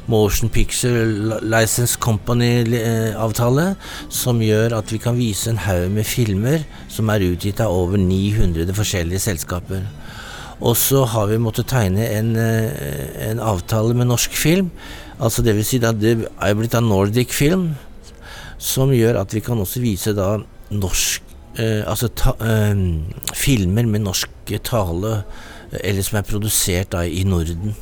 Motion 0.08 0.48
Picture 0.48 1.40
License 1.44 2.00
Company-avtale, 2.00 3.66
som 4.08 4.40
gjør 4.40 4.78
at 4.80 4.92
vi 4.92 5.00
kan 5.04 5.20
vise 5.20 5.52
en 5.52 5.60
haug 5.66 5.92
med 5.92 6.08
filmer 6.08 6.64
som 6.88 7.12
er 7.12 7.28
utgitt 7.28 7.60
av 7.60 7.76
over 7.76 8.00
900 8.00 8.72
forskjellige 8.72 9.24
selskaper. 9.28 9.84
Og 10.64 10.76
så 10.80 11.02
har 11.12 11.28
vi 11.28 11.40
måttet 11.42 11.68
tegne 11.68 12.06
en, 12.08 12.34
eh, 12.40 13.30
en 13.30 13.40
avtale 13.40 13.94
med 13.94 14.08
norsk 14.08 14.32
film. 14.32 14.70
Altså 15.20 15.44
det 15.44 15.54
vil 15.56 15.64
si 15.64 15.80
at 15.84 16.00
det 16.00 16.16
er 16.24 16.54
blitt 16.56 16.74
av 16.74 16.82
Nordic 16.82 17.32
Film, 17.32 17.74
som 18.58 18.88
gjør 18.90 19.20
at 19.20 19.34
vi 19.34 19.42
kan 19.44 19.60
også 19.60 19.82
vise 19.82 20.14
da 20.16 20.38
norsk 20.72 21.22
eh, 21.58 21.84
Altså 21.86 22.08
ta, 22.08 22.32
eh, 22.40 22.74
filmer 23.36 23.86
med 23.86 24.02
norsk 24.02 24.54
tale, 24.64 25.24
eller 25.84 26.02
som 26.02 26.18
er 26.18 26.26
produsert 26.26 26.90
da 26.90 27.04
i 27.04 27.22
Norden. 27.24 27.76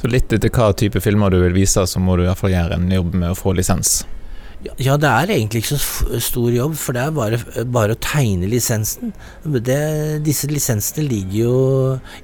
Så 0.00 0.08
litt 0.08 0.32
etter 0.32 0.52
hva 0.54 0.70
type 0.72 1.00
filmer 1.00 1.30
du 1.30 1.40
vil 1.40 1.56
vise, 1.56 1.82
så 1.86 2.00
må 2.00 2.16
du 2.16 2.22
i 2.24 2.52
gjøre 2.52 2.76
en 2.76 2.90
jobb 2.90 3.14
med 3.14 3.32
å 3.32 3.38
få 3.38 3.56
lisens? 3.56 4.04
Ja, 4.60 4.98
det 5.00 5.08
er 5.08 5.30
egentlig 5.32 5.62
ikke 5.62 5.78
så 5.80 6.18
stor 6.20 6.50
jobb, 6.52 6.74
for 6.76 6.92
det 6.92 7.00
er 7.00 7.14
bare, 7.16 7.38
bare 7.64 7.94
å 7.96 8.00
tegne 8.04 8.48
lisensen. 8.50 9.14
Det, 9.40 9.78
disse 10.26 10.50
lisensene 10.50 11.06
ligger 11.06 11.38
jo 11.38 11.54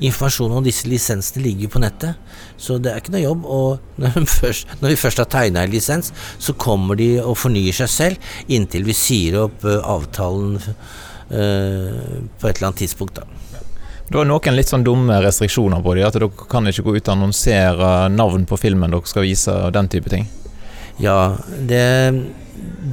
Informasjonen 0.05 0.59
om 0.59 0.67
disse 0.67 0.85
lisensene 0.89 1.47
ligger 1.47 1.65
jo 1.65 1.73
på 1.73 1.81
nettet, 1.81 2.21
så 2.61 2.77
det 2.77 2.93
er 2.93 3.01
ikke 3.01 3.15
noe 3.17 3.25
jobb. 3.25 3.49
Og 3.49 3.81
når, 4.05 4.29
først, 4.29 4.77
når 4.83 4.93
vi 4.93 5.01
først 5.01 5.25
har 5.25 5.33
tegna 5.33 5.65
en 5.65 5.73
lisens, 5.73 6.13
så 6.37 6.57
kommer 6.61 7.01
de 7.01 7.15
og 7.25 7.39
fornyer 7.41 7.81
seg 7.81 7.93
selv 7.95 8.53
inntil 8.53 8.85
vi 8.85 9.01
sier 9.01 9.41
opp 9.47 9.65
uh, 9.65 9.81
avtalen 9.97 10.61
uh, 10.61 10.71
på 11.33 11.33
et 11.41 12.53
eller 12.53 12.69
annet 12.69 12.85
tidspunkt. 12.85 13.17
da. 13.17 13.65
Du 14.13 14.21
har 14.21 14.29
noen 14.29 14.55
litt 14.55 14.69
sånn 14.71 14.85
dumme 14.87 15.17
restriksjoner 15.25 15.81
på 15.83 15.97
det, 15.97 16.05
at 16.07 16.21
dere 16.21 16.29
kan 16.53 16.69
ikke 16.69 16.85
gå 16.85 16.99
ut 17.01 17.07
og 17.09 17.15
annonsere 17.17 17.95
navn 18.13 18.45
på 18.47 18.61
filmen 18.61 18.93
dere 18.93 19.09
skal 19.09 19.25
vise, 19.25 19.57
og 19.57 19.73
den 19.75 19.89
type 19.91 20.13
ting? 20.13 20.29
Ja, 21.03 21.37
det, 21.69 21.83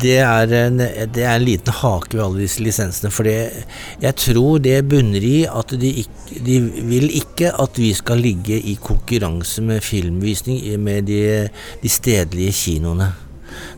det, 0.01 0.17
er, 0.19 0.53
en, 0.57 0.79
det 0.81 1.23
er 1.23 1.37
en 1.37 1.45
liten 1.45 1.75
hake 1.79 2.17
ved 2.17 2.23
alle 2.25 2.43
disse 2.43 2.63
lisensene. 2.63 3.11
For 3.13 3.27
jeg 3.27 4.15
tror 4.19 4.63
det 4.63 4.81
bunner 4.91 5.23
i 5.23 5.37
at 5.47 5.75
de, 5.79 5.91
ikke, 6.03 6.39
de 6.43 6.57
vil 6.91 7.07
ikke 7.15 7.53
at 7.63 7.79
vi 7.79 7.93
skal 7.95 8.23
ligge 8.23 8.59
i 8.59 8.75
konkurranse 8.81 9.63
med 9.63 9.83
filmvisning 9.85 10.63
med 10.83 11.07
de, 11.07 11.21
de 11.83 11.91
stedlige 11.91 12.55
kinoene. 12.63 13.13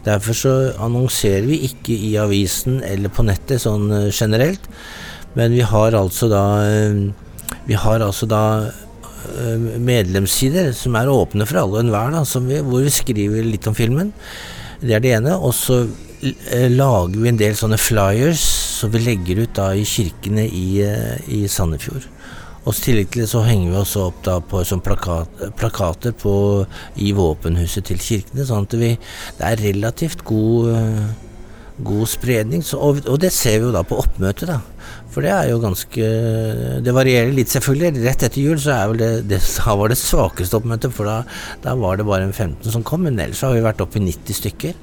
Derfor 0.06 0.38
så 0.38 0.54
annonserer 0.80 1.46
vi 1.50 1.66
ikke 1.68 1.94
i 1.94 2.16
avisen 2.22 2.80
eller 2.86 3.12
på 3.12 3.26
nettet 3.28 3.60
sånn 3.64 3.90
eh, 3.92 4.12
generelt, 4.14 4.70
men 5.36 5.52
vi 5.52 5.66
har 5.68 5.98
altså 6.00 6.30
da 6.32 6.44
eh, 6.64 7.02
vi 7.66 7.76
har 7.76 8.04
altså 8.06 8.28
da 8.30 8.44
medlemssider 9.82 10.72
som 10.78 10.96
er 11.00 11.12
åpne 11.12 11.48
for 11.48 11.62
alle 11.62 11.80
og 11.80 11.86
enhver, 11.86 12.62
hvor 12.66 12.86
vi 12.86 12.94
skriver 12.94 13.48
litt 13.48 13.68
om 13.70 13.78
filmen. 13.78 14.14
Det 14.82 14.96
er 14.96 15.04
det 15.04 15.14
ene. 15.18 15.36
Og 15.38 15.54
så 15.56 15.84
eh, 16.22 16.68
lager 16.72 17.20
vi 17.20 17.32
en 17.32 17.40
del 17.40 17.56
sånne 17.58 17.80
flyers 17.82 18.44
som 18.80 18.92
vi 18.94 19.04
legger 19.04 19.44
ut 19.46 19.56
da 19.58 19.72
i 19.76 19.86
kirkene 19.88 20.46
i, 20.48 20.68
eh, 20.86 21.32
i 21.32 21.46
Sandefjord. 21.52 22.10
Og 22.66 22.74
i 22.74 22.82
tillegg 22.82 23.12
til 23.14 23.22
det 23.22 23.30
så 23.30 23.44
henger 23.46 23.70
vi 23.70 23.78
også 23.78 24.08
opp 24.08 24.24
da 24.26 24.40
på 24.42 24.64
som 24.66 24.82
plakat, 24.82 25.44
plakater 25.58 26.16
på, 26.18 26.34
i 26.98 27.12
våpenhuset 27.14 27.86
til 27.92 28.02
kirkene, 28.02 28.46
sånn 28.48 28.66
at 28.66 28.74
vi, 28.82 28.96
det 29.38 29.52
er 29.52 29.62
relativt 29.68 30.26
god, 30.26 30.72
god 31.86 32.10
spredning. 32.10 32.66
Så, 32.66 32.82
og, 32.82 33.04
og, 33.06 33.20
det 33.22 33.30
ser 33.36 33.60
vi 33.60 33.68
jo 33.68 33.76
da 33.76 33.86
på 33.86 34.00
oppmøtet, 34.02 34.50
da. 34.50 34.64
For 35.14 35.24
det 35.24 35.32
er 35.32 35.48
jo 35.48 35.62
ganske 35.64 36.08
Det 36.84 36.94
varierer 36.96 37.32
litt, 37.32 37.52
selvfølgelig. 37.54 38.04
Rett 38.04 38.26
etter 38.28 38.42
jul 38.42 38.58
så 38.60 38.74
er 38.76 38.90
vel 38.92 39.00
det, 39.00 39.12
det 39.32 39.40
Da 39.58 39.76
var 39.80 39.92
det 39.92 40.00
svakeste 40.02 40.60
oppmøtet, 40.60 40.96
for 40.96 41.08
da, 41.08 41.22
da, 41.64 41.76
var 41.80 42.00
det 42.00 42.08
bare 42.08 42.28
en 42.28 42.36
15 42.36 42.74
som 42.74 42.84
kom. 42.84 43.06
Men 43.08 43.22
ellers 43.22 43.44
har 43.46 43.56
vi 43.56 43.64
vært 43.66 43.84
oppe 43.86 44.02
i 44.02 44.06
90 44.08 44.42
stykker. 44.42 44.76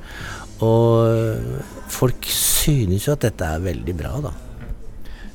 Og 0.62 1.90
folk 1.92 2.28
synes 2.30 3.08
jo 3.08 3.16
at 3.16 3.26
dette 3.26 3.44
er 3.44 3.64
veldig 3.64 3.96
bra, 3.98 4.14
da. 4.28 4.32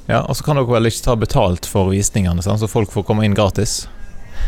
Ja, 0.07 0.21
og 0.23 0.37
så 0.39 0.45
kan 0.47 0.55
dere 0.55 0.71
vel 0.71 0.87
ikke 0.87 1.03
ta 1.03 1.17
betalt 1.19 1.67
for 1.67 1.91
visningene, 1.91 2.43
sånn, 2.43 2.59
så 2.61 2.69
folk 2.71 2.93
får 2.93 3.03
komme 3.09 3.25
inn 3.27 3.35
gratis? 3.35 3.81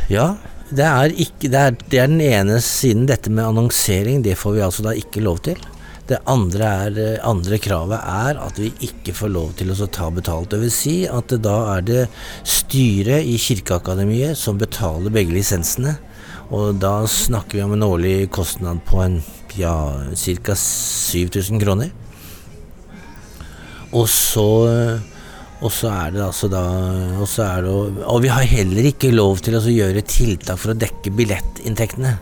Ja, 0.08 0.38
det 0.70 0.86
er, 0.86 1.12
ikke, 1.12 1.50
det, 1.50 1.60
er, 1.60 1.76
det 1.92 2.00
er 2.00 2.08
den 2.12 2.22
ene 2.24 2.62
siden. 2.64 3.08
Dette 3.10 3.32
med 3.34 3.44
annonsering, 3.44 4.24
det 4.24 4.38
får 4.40 4.56
vi 4.56 4.64
altså 4.64 4.86
da 4.86 4.96
ikke 4.96 5.24
lov 5.26 5.42
til. 5.50 5.60
Det 6.10 6.18
andre, 6.26 6.66
er, 6.88 6.96
eh, 6.98 7.20
andre, 7.22 7.60
kravet 7.62 8.00
er 8.02 8.40
at 8.42 8.58
vi 8.58 8.72
ikke 8.88 9.14
får 9.14 9.30
lov 9.30 9.52
til 9.60 9.70
å 9.70 9.88
ta 9.94 10.10
betalt. 10.10 10.50
Det 10.50 10.60
vil 10.64 10.74
si 10.74 10.96
at 11.06 11.30
da 11.42 11.58
er 11.76 11.82
det 11.86 12.04
styret 12.44 13.28
i 13.30 13.38
Kirkeakademiet 13.38 14.38
som 14.38 14.58
betaler 14.58 15.14
begge 15.14 15.36
lisensene. 15.38 16.00
Og 16.50 16.80
da 16.82 17.04
snakker 17.06 17.60
vi 17.60 17.62
om 17.62 17.76
en 17.76 17.86
årlig 17.86 18.32
kostnad 18.34 18.82
på 18.88 19.04
en 19.04 19.20
ja, 19.54 19.76
ca. 20.18 20.56
7000 20.58 21.62
kroner. 21.62 21.92
Og 23.94 24.10
så, 24.10 24.48
og 25.62 25.72
så 25.74 25.92
er 25.94 26.16
det 26.16 26.24
altså 26.26 26.50
da 26.50 26.64
og, 27.20 27.30
det, 27.30 28.02
og 28.06 28.22
vi 28.26 28.34
har 28.34 28.50
heller 28.50 28.90
ikke 28.90 29.14
lov 29.14 29.42
til 29.46 29.58
å 29.58 29.62
gjøre 29.62 30.06
tiltak 30.10 30.58
for 30.62 30.74
å 30.74 30.78
dekke 30.78 31.14
billettinntektene. 31.14 32.18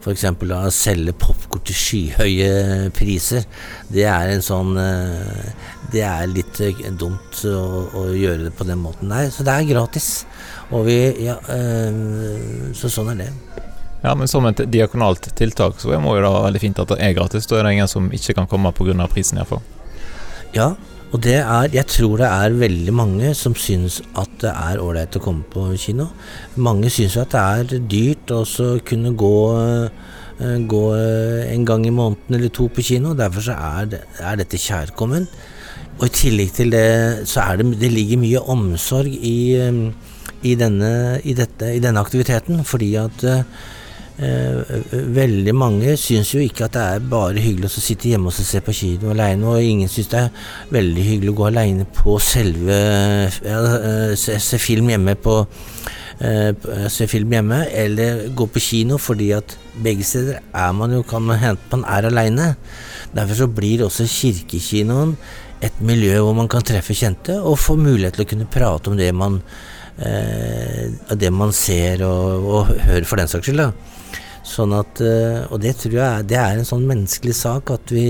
F.eks. 0.00 0.24
å 0.24 0.70
selge 0.72 1.12
popkorn 1.12 1.64
til 1.68 1.76
skyhøye 1.76 2.90
priser. 2.96 3.44
Det 3.92 4.06
er 4.08 4.32
en 4.32 4.44
sånn 4.44 4.72
eh, 4.80 5.50
Det 5.92 6.04
er 6.06 6.30
litt 6.30 6.60
eh, 6.64 6.80
dumt 6.96 7.42
å, 7.44 7.60
å 8.00 8.04
gjøre 8.16 8.46
det 8.48 8.54
på 8.56 8.64
den 8.68 8.80
måten 8.80 9.12
der. 9.12 9.28
Så 9.34 9.44
det 9.44 9.52
er 9.52 9.68
gratis. 9.68 10.08
Og 10.72 10.86
vi 10.88 10.98
Ja, 11.26 11.36
øh, 11.52 12.70
så 12.76 12.88
sånn 12.88 13.12
er 13.12 13.26
det. 13.26 13.30
Ja, 14.00 14.14
Men 14.14 14.28
som 14.32 14.46
et 14.48 14.62
diakonalt 14.72 15.28
tiltak 15.36 15.80
så 15.82 15.92
må 16.00 16.16
jo 16.16 16.24
være 16.24 16.46
veldig 16.46 16.62
fint 16.62 16.80
at 16.80 16.94
det 16.94 17.00
er 17.04 17.16
gratis. 17.18 17.46
Da 17.46 17.58
er 17.58 17.68
det 17.68 17.74
ingen 17.76 17.90
som 17.90 18.08
ikke 18.08 18.38
kan 18.38 18.48
komme 18.48 18.72
pga. 18.72 19.06
prisen, 19.12 19.38
iallfall. 19.38 19.60
Ja, 20.56 20.74
og 21.10 21.22
det 21.24 21.38
er 21.40 21.72
Jeg 21.74 21.86
tror 21.90 22.20
det 22.20 22.28
er 22.28 22.58
veldig 22.60 22.94
mange 22.94 23.34
som 23.34 23.54
syns 23.54 24.00
at 24.18 24.30
det 24.42 24.52
er 24.52 24.82
ålreit 24.82 25.16
å 25.18 25.22
komme 25.22 25.42
på 25.42 25.66
kino. 25.76 26.06
Mange 26.56 26.90
syns 26.90 27.16
at 27.18 27.34
det 27.34 27.40
er 27.40 27.82
dyrt 27.90 28.30
å 28.30 28.44
kunne 28.86 29.14
gå, 29.18 29.38
eh, 30.38 30.58
gå 30.70 30.84
en 31.50 31.64
gang 31.64 31.86
i 31.86 31.90
måneden 31.90 32.38
eller 32.38 32.48
to 32.48 32.68
på 32.68 32.82
kino. 32.82 33.14
Derfor 33.14 33.42
så 33.48 33.58
er, 33.58 33.90
det, 33.90 34.00
er 34.20 34.36
dette 34.38 34.56
kjærkommen. 34.56 35.26
Og 35.98 36.06
i 36.06 36.14
tillegg 36.14 36.54
til 36.54 36.70
det 36.70 37.28
så 37.28 37.42
er 37.42 37.56
det 37.58 37.80
Det 37.80 37.90
ligger 37.92 38.16
mye 38.22 38.46
omsorg 38.46 39.10
i, 39.10 39.56
eh, 39.58 39.92
i, 40.42 40.54
denne, 40.54 41.20
i, 41.24 41.34
dette, 41.34 41.74
i 41.74 41.82
denne 41.82 42.00
aktiviteten. 42.00 42.62
Fordi 42.64 42.94
at 42.94 43.24
Eh, 43.24 43.42
veldig 44.20 45.52
mange 45.56 45.94
syns 45.96 46.34
jo 46.34 46.42
ikke 46.44 46.66
at 46.66 46.74
det 46.74 46.82
er 46.82 47.04
bare 47.12 47.40
hyggelig 47.40 47.70
å 47.70 47.82
sitte 47.82 48.10
hjemme 48.10 48.28
og 48.28 48.36
se 48.36 48.60
på 48.64 48.74
kino 48.76 49.14
aleine, 49.14 49.46
og 49.48 49.64
ingen 49.64 49.88
syns 49.88 50.10
det 50.12 50.20
er 50.20 50.50
veldig 50.74 51.04
hyggelig 51.06 51.32
å 51.32 51.38
gå 51.38 51.46
aleine 51.48 51.86
på 51.96 52.18
selve 52.20 52.76
eh, 52.76 54.12
se, 54.20 54.36
se, 54.44 54.60
film 54.60 54.90
hjemme 54.92 55.14
på 55.20 55.36
eh, 56.20 56.50
se 56.92 57.08
film 57.10 57.32
hjemme, 57.32 57.62
eller 57.72 58.26
gå 58.36 58.48
på 58.52 58.62
kino, 58.64 58.98
fordi 59.00 59.30
at 59.38 59.56
begge 59.80 60.04
steder 60.04 60.40
er 60.40 60.74
man 60.76 60.92
jo, 60.98 61.04
kan 61.08 61.24
man 61.24 61.40
hente 61.40 61.70
man 61.72 61.86
er 61.88 62.10
aleine. 62.10 62.50
Derfor 63.16 63.44
så 63.44 63.48
blir 63.48 63.86
også 63.86 64.08
kirkekinoen 64.10 65.16
et 65.64 65.80
miljø 65.84 66.20
hvor 66.20 66.36
man 66.36 66.48
kan 66.50 66.64
treffe 66.64 66.96
kjente, 66.96 67.38
og 67.40 67.60
få 67.60 67.78
mulighet 67.80 68.18
til 68.18 68.26
å 68.26 68.30
kunne 68.34 68.50
prate 68.52 68.92
om 68.92 69.00
det 69.00 69.10
man, 69.16 69.40
eh, 69.96 70.92
det 71.16 71.32
man 71.32 71.56
ser 71.56 72.04
og, 72.04 72.52
og 72.52 72.76
hører, 72.84 73.08
for 73.08 73.20
den 73.20 73.32
saks 73.32 73.48
skyld. 73.48 73.64
da. 73.64 73.98
Sånn 74.50 74.72
at, 74.74 74.98
eh, 75.04 75.44
og 75.52 75.60
det 75.62 75.76
tror 75.78 75.94
jeg 75.94 76.26
det 76.32 76.38
er 76.40 76.58
en 76.58 76.66
sånn 76.66 76.86
menneskelig 76.88 77.36
sak 77.38 77.70
at 77.70 77.92
vi 77.94 78.08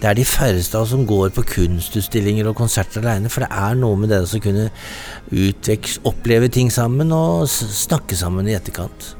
Det 0.00 0.08
er 0.10 0.16
de 0.18 0.24
færreste 0.26 0.74
av 0.74 0.86
oss 0.86 0.90
som 0.90 1.04
går 1.06 1.30
på 1.36 1.44
kunstutstillinger 1.46 2.48
og 2.50 2.58
konserter 2.58 3.04
alene, 3.04 3.30
for 3.30 3.44
det 3.44 3.50
er 3.54 3.78
noe 3.78 3.98
med 4.00 4.10
det 4.10 4.24
å 4.24 4.42
kunne 4.42 4.70
utveks, 5.30 6.00
oppleve 6.08 6.50
ting 6.50 6.72
sammen 6.74 7.12
og 7.14 7.46
snakke 7.46 8.18
sammen 8.18 8.48
i 8.50 8.56
etterkant. 8.58 9.12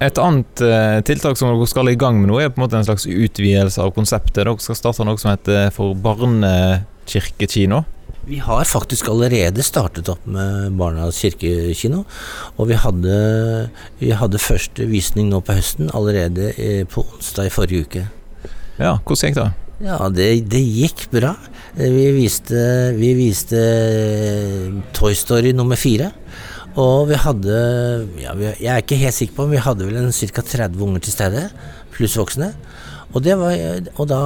Et 0.00 0.16
annet 0.16 0.62
uh, 0.64 1.02
tiltak 1.04 1.36
som 1.36 1.50
dere 1.50 1.68
skal 1.68 1.92
i 1.92 1.98
gang 2.00 2.16
med 2.22 2.30
nå, 2.30 2.38
er 2.40 2.48
på 2.48 2.62
en 2.62 2.64
måte 2.64 2.78
en 2.78 2.86
slags 2.88 3.04
utvidelse 3.04 3.82
av 3.84 3.92
konseptet. 3.92 4.38
Dere 4.40 4.56
skal 4.64 4.78
starte 4.78 5.04
noe 5.04 5.20
som 5.20 5.34
heter 5.34 5.68
for 5.76 5.92
barnekirkekino. 6.06 7.82
Vi 8.30 8.38
har 8.38 8.62
faktisk 8.68 9.08
allerede 9.10 9.62
startet 9.66 10.06
opp 10.12 10.26
med 10.30 10.76
Barnas 10.78 11.18
kirkekino. 11.18 12.04
Og 12.62 12.68
vi 12.70 12.76
hadde, 12.78 13.14
vi 13.98 14.12
hadde 14.14 14.38
første 14.38 14.86
visning 14.86 15.32
nå 15.32 15.40
på 15.42 15.56
høsten, 15.56 15.90
allerede 15.98 16.52
på 16.92 17.02
onsdag 17.02 17.48
i 17.48 17.52
forrige 17.54 17.88
uke. 17.88 18.04
Ja, 18.78 18.92
hvordan 19.02 19.32
gikk 19.32 19.40
det? 19.40 19.48
Ja, 19.82 19.98
det, 20.14 20.28
det 20.52 20.62
gikk 20.62 21.08
bra. 21.10 21.34
Vi 21.74 22.06
viste, 22.14 22.62
vi 22.94 23.10
viste 23.18 23.64
Toy 24.94 25.18
Story 25.18 25.50
nummer 25.56 25.80
fire. 25.80 26.12
Og 26.78 27.08
vi 27.10 27.18
hadde 27.18 27.56
ja, 28.20 28.36
Jeg 28.38 28.70
er 28.70 28.84
ikke 28.84 29.00
helt 29.00 29.16
sikker 29.16 29.40
på 29.40 29.48
men 29.48 29.56
vi 29.56 29.64
hadde 29.64 29.88
vel 29.88 30.12
ca. 30.14 30.44
30 30.54 30.84
unger 30.86 31.02
til 31.02 31.16
stede, 31.16 31.48
pluss 31.96 32.14
voksne. 32.20 32.52
Og, 33.10 33.26
var, 33.26 33.56
og, 33.96 34.04
da 34.06 34.20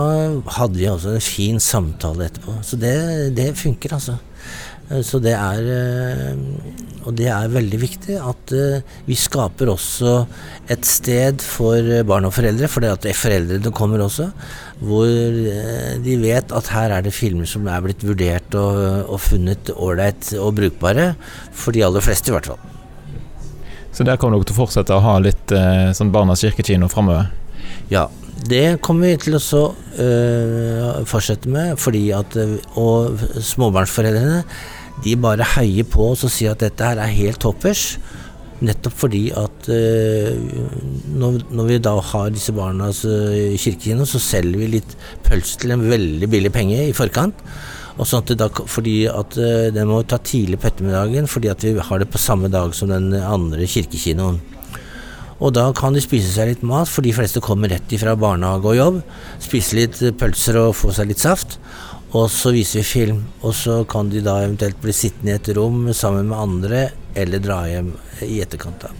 hadde 0.58 0.76
vi 0.76 0.88
også 0.90 1.14
en 1.16 1.24
fin 1.24 1.60
samtale 1.62 2.28
etterpå. 2.28 2.58
Så 2.66 2.76
det, 2.80 2.96
det 3.36 3.54
funker, 3.56 3.96
altså. 3.96 4.18
Eh, 4.90 5.00
så 5.04 5.20
det 5.22 5.32
er 5.32 5.68
eh, 5.72 6.34
Og 7.04 7.14
det 7.16 7.28
er 7.32 7.52
veldig 7.52 7.78
viktig 7.80 8.16
at 8.20 8.52
eh, 8.56 8.84
vi 9.08 9.16
skaper 9.16 9.70
også 9.72 10.12
et 10.72 10.88
sted 10.88 11.42
for 11.44 12.04
barn 12.08 12.28
og 12.28 12.34
foreldre, 12.36 12.68
for 12.68 12.84
det 12.84 12.92
at 12.92 13.08
foreldrene 13.16 13.72
kommer 13.76 14.00
også, 14.00 14.30
hvor 14.80 15.04
de 15.04 16.14
vet 16.22 16.54
at 16.56 16.70
her 16.72 16.94
er 16.96 17.04
det 17.04 17.12
filmer 17.12 17.48
som 17.48 17.68
er 17.68 17.84
blitt 17.84 18.04
vurdert 18.04 18.56
og, 18.56 18.80
og 19.04 19.20
funnet 19.20 19.68
ålreit 19.76 20.32
og 20.40 20.56
brukbare, 20.56 21.10
for 21.52 21.76
de 21.76 21.84
aller 21.84 22.04
fleste 22.04 22.32
i 22.32 22.36
hvert 22.36 22.48
fall. 22.54 22.72
Så 23.92 24.08
der 24.08 24.16
kommer 24.16 24.40
dere 24.40 24.48
til 24.48 24.56
å 24.56 24.62
fortsette 24.64 24.96
å 24.96 25.04
ha 25.04 25.18
litt 25.22 25.52
sånn 25.94 26.10
Barnas 26.14 26.40
kirkekino 26.42 26.88
framover? 26.90 27.28
Ja, 27.92 28.08
det 28.42 28.80
kommer 28.84 29.12
vi 29.12 29.20
til 29.24 29.36
å 29.38 29.62
øh, 30.02 31.04
fortsette 31.08 31.50
med, 31.50 31.78
fordi 31.80 32.08
at 32.16 32.36
Og 32.80 33.20
småbarnsforeldrene 33.38 34.42
de 35.04 35.16
bare 35.18 35.46
heier 35.56 35.86
på 35.90 36.12
oss 36.12 36.22
og 36.26 36.32
sier 36.32 36.54
at 36.54 36.62
dette 36.62 36.86
her 36.86 37.00
er 37.02 37.14
helt 37.14 37.40
toppers. 37.42 37.96
Nettopp 38.64 38.94
fordi 38.96 39.24
at 39.34 39.68
øh, 39.72 40.36
når, 41.18 41.40
når, 41.50 41.68
vi 41.68 41.78
da 41.82 41.96
har 42.12 42.30
disse 42.32 42.54
barnas 42.54 43.02
øh, 43.04 43.56
kirkekino, 43.58 44.06
så 44.08 44.22
selger 44.22 44.62
vi 44.62 44.70
litt 44.76 44.96
pølse 45.26 45.58
til 45.60 45.74
en 45.74 45.84
veldig 45.90 46.30
billig 46.30 46.52
penge 46.54 46.78
i 46.86 46.94
forkant. 46.96 47.42
Og 47.94 48.08
sånn 48.10 48.26
da, 48.34 48.48
fordi 48.50 49.04
at 49.06 49.36
Den 49.70 49.86
må 49.86 50.00
ta 50.02 50.16
tidlig 50.18 50.58
på 50.58 50.66
ettermiddagen 50.66 51.28
fordi 51.30 51.52
at 51.52 51.62
vi 51.62 51.76
har 51.78 52.00
det 52.02 52.08
på 52.10 52.18
samme 52.18 52.50
dag 52.50 52.74
som 52.74 52.90
den 52.90 53.12
andre 53.14 53.68
kirkekinoen. 53.70 54.40
Og 55.42 55.54
da 55.56 55.66
kan 55.74 55.96
de 55.96 56.02
spise 56.02 56.30
seg 56.30 56.52
litt 56.52 56.62
mat, 56.66 56.88
for 56.90 57.02
de 57.04 57.14
fleste 57.14 57.42
kommer 57.42 57.72
rett 57.72 57.94
ifra 57.94 58.14
barnehage 58.18 58.70
og 58.70 58.78
jobb. 58.78 59.00
Spise 59.42 59.80
litt 59.80 60.02
pølser 60.20 60.60
og 60.60 60.76
få 60.78 60.92
seg 60.94 61.10
litt 61.10 61.22
saft. 61.22 61.58
Og 62.14 62.28
så 62.30 62.52
viser 62.54 62.80
vi 62.80 62.86
film. 62.86 63.24
Og 63.42 63.56
så 63.58 63.80
kan 63.90 64.12
de 64.12 64.22
da 64.22 64.38
eventuelt 64.44 64.78
bli 64.82 64.94
sittende 64.94 65.34
i 65.34 65.38
et 65.40 65.50
rom 65.56 65.88
sammen 65.92 66.30
med 66.30 66.38
andre, 66.38 66.84
eller 67.18 67.42
dra 67.42 67.64
hjem 67.70 67.90
i 68.22 68.38
etterkant. 68.44 68.86
da. 68.86 68.94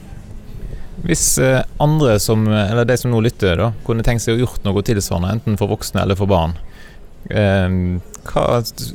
Hvis 1.05 1.37
eh, 1.39 1.61
andre 1.83 2.19
som, 2.23 2.47
eller 2.49 2.87
de 2.89 2.97
som 2.99 3.13
nå 3.13 3.21
lytter, 3.23 3.59
da, 3.61 3.71
kunne 3.87 4.05
tenkt 4.07 4.25
seg 4.25 4.39
å 4.39 4.45
gjort 4.47 4.67
noe 4.67 4.83
tilsvarende, 4.87 5.37
enten 5.37 5.59
for 5.61 5.71
voksne 5.71 6.03
eller 6.03 6.19
for 6.19 6.31
barn, 6.31 6.57
eh, 7.31 8.01
hva 8.25 8.47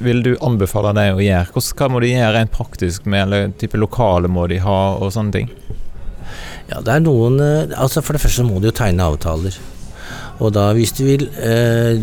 vil 0.01 0.23
du 0.25 0.31
anbefale 0.43 0.91
dem 0.97 1.19
å 1.19 1.23
gjøre? 1.23 1.63
Hva 1.77 1.89
må 1.91 2.01
de 2.03 2.11
gjøre 2.11 2.33
rent 2.35 2.55
praktisk 2.55 3.05
med, 3.05 3.27
eller 3.27 3.53
type 3.61 3.79
lokale 3.79 4.31
må 4.31 4.47
de 4.49 4.57
ha, 4.63 4.79
og 4.97 5.13
sånne 5.15 5.35
ting? 5.37 5.53
Ja, 6.69 6.81
det 6.85 6.93
er 6.93 7.03
noen 7.03 7.39
eh, 7.41 7.73
Altså 7.79 8.03
For 8.05 8.15
det 8.15 8.21
første 8.21 8.45
må 8.45 8.59
du 8.61 8.69
jo 8.69 8.75
tegne 8.75 9.07
avtaler. 9.09 9.55
Og 10.39 10.53
da, 10.55 10.69
hvis 10.77 10.93
du 10.95 11.03
vil 11.07 11.27
eh, 11.41 11.99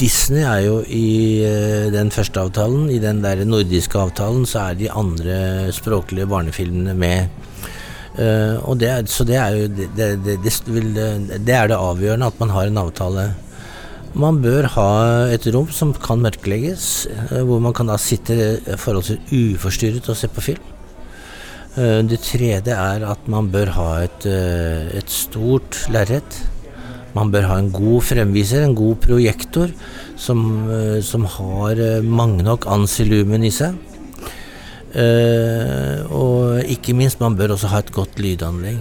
Disney 0.00 0.42
er 0.42 0.64
jo 0.64 0.80
i 0.82 1.42
eh, 1.46 1.90
den 1.92 2.10
første 2.14 2.42
avtalen. 2.42 2.88
I 2.90 2.98
den 3.02 3.22
der 3.22 3.44
nordiske 3.46 3.98
avtalen 4.00 4.46
så 4.48 4.70
er 4.70 4.80
de 4.80 4.90
andre 4.90 5.70
språklige 5.74 6.28
barnefilmene 6.30 6.94
med. 6.98 7.28
Eh, 8.18 8.56
og 8.66 8.80
det 8.80 8.90
så 9.12 9.24
det 9.28 9.38
er 9.38 9.54
jo 9.54 9.68
det, 9.70 10.08
det, 10.26 10.56
vil, 10.66 10.90
det, 10.96 11.54
er 11.54 11.70
det 11.70 11.78
avgjørende 11.78 12.32
at 12.32 12.42
man 12.42 12.56
har 12.56 12.70
en 12.70 12.82
avtale. 12.82 13.28
Man 14.18 14.40
bør 14.42 14.66
ha 14.74 14.90
et 15.30 15.46
rom 15.54 15.68
som 15.70 15.92
kan 15.94 16.18
mørklegges, 16.18 17.06
uh, 17.30 17.44
hvor 17.46 17.60
man 17.62 17.70
kan 17.76 17.86
da 17.86 17.94
sitte 17.94 18.58
forholdsvis 18.74 19.30
uforstyrret 19.30 20.08
og 20.10 20.18
se 20.18 20.26
på 20.26 20.42
film. 20.48 20.64
Eh, 21.78 22.00
det 22.02 22.18
tredje 22.26 22.74
er 22.74 23.04
at 23.06 23.28
man 23.30 23.50
bør 23.52 23.70
ha 23.76 23.90
et, 24.02 24.24
eh, 24.26 24.90
et 24.98 25.10
stort 25.10 25.86
lerret. 25.88 26.42
Man 27.14 27.30
bør 27.30 27.46
ha 27.46 27.58
en 27.58 27.70
god 27.70 28.02
fremviser, 28.02 28.64
en 28.64 28.74
god 28.74 28.96
projektor, 28.96 29.70
som, 30.16 30.68
eh, 30.70 31.00
som 31.00 31.24
har 31.24 32.02
mange 32.02 32.42
nok 32.42 32.66
ansilumen 32.66 33.44
i 33.44 33.50
seg. 33.50 33.74
og 34.90 36.64
ikke 36.64 36.92
minst, 36.92 37.20
man 37.20 37.36
bør 37.36 37.54
også 37.54 37.68
ha 37.68 37.78
et 37.78 37.92
godt 37.92 38.18
lydanlegg. 38.18 38.78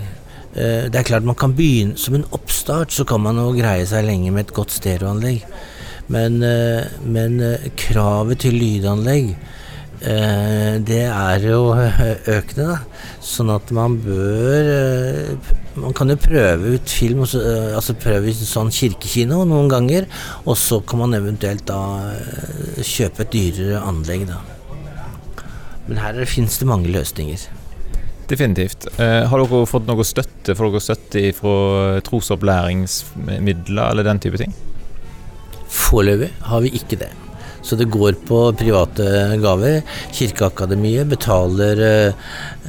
det 0.56 0.96
er 0.96 1.04
klart 1.04 1.24
man 1.24 1.36
kan 1.36 1.54
begynne 1.54 1.96
Som 1.96 2.16
en 2.16 2.26
oppstart 2.32 2.90
så 2.90 3.06
kan 3.06 3.22
man 3.22 3.36
jo 3.36 3.54
greie 3.54 3.86
seg 3.86 4.04
lenge 4.04 4.32
med 4.32 4.48
et 4.48 4.54
godt 4.54 4.72
stereoanlegg. 4.72 5.44
Men, 6.08 6.40
men 7.06 7.58
kravet 7.78 8.40
til 8.40 8.54
lydanlegg 8.54 9.38
det 10.00 11.02
er 11.12 11.44
jo 11.44 11.74
økende, 11.76 12.66
da. 12.70 12.78
Sånn 13.24 13.52
at 13.52 13.72
man 13.76 13.98
bør 14.00 14.70
eh, 14.72 15.50
Man 15.80 15.96
kan 15.96 16.12
jo 16.12 16.16
prøve 16.20 16.76
ut 16.78 16.92
film, 16.92 17.26
eh, 17.28 17.76
altså 17.76 17.98
prøve 18.00 18.32
ut 18.32 18.40
sånn 18.48 18.72
kirkekino 18.72 19.42
noen 19.48 19.68
ganger, 19.72 20.08
og 20.46 20.56
så 20.60 20.80
kan 20.80 21.04
man 21.04 21.18
eventuelt 21.18 21.66
da 21.68 21.82
kjøpe 22.80 23.26
et 23.26 23.36
dyrere 23.36 23.84
anlegg, 23.84 24.26
da. 24.32 24.40
Men 25.90 26.02
her 26.04 26.24
finnes 26.30 26.60
det 26.62 26.70
mange 26.70 26.92
løsninger. 26.94 27.48
Definitivt. 28.30 28.86
har 29.00 29.42
dere 29.42 29.64
fått 29.66 29.88
noe 29.90 30.06
støtte? 30.06 30.54
Får 30.54 30.70
dere 30.70 30.86
støtte 30.86 31.24
fra 31.34 31.56
trosopplæringsmidler 32.06 33.88
eller 33.88 34.06
den 34.06 34.22
type 34.22 34.38
ting? 34.38 34.54
Foreløpig 35.70 36.30
har 36.46 36.62
vi 36.62 36.76
ikke 36.78 37.00
det. 37.02 37.10
Så 37.62 37.76
det 37.80 37.90
går 37.92 38.18
på 38.28 38.42
private 38.58 39.06
gaver. 39.42 39.82
Kirkeakademiet 40.16 41.10
betaler, 41.12 41.82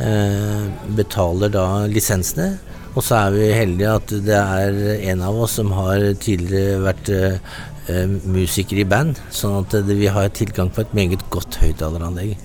eh, 0.01 0.65
betaler 0.97 1.53
da 1.53 1.87
lisensene. 1.87 2.59
Og 2.97 3.05
så 3.07 3.21
er 3.21 3.35
vi 3.37 3.53
heldige 3.55 3.97
at 4.01 4.15
det 4.27 4.37
er 4.37 4.81
en 5.13 5.23
av 5.23 5.37
oss 5.45 5.59
som 5.61 5.71
har 5.77 6.03
tidligere 6.19 6.83
vært 6.83 7.11
eh, 7.15 8.07
musiker 8.27 8.83
i 8.83 8.87
band, 8.87 9.19
sånn 9.35 9.63
at 9.63 9.75
vi 9.87 10.11
har 10.11 10.29
tilgang 10.35 10.71
på 10.75 10.83
et 10.83 10.95
meget 10.95 11.23
godt 11.31 11.61
høyttaleranlegg. 11.63 12.37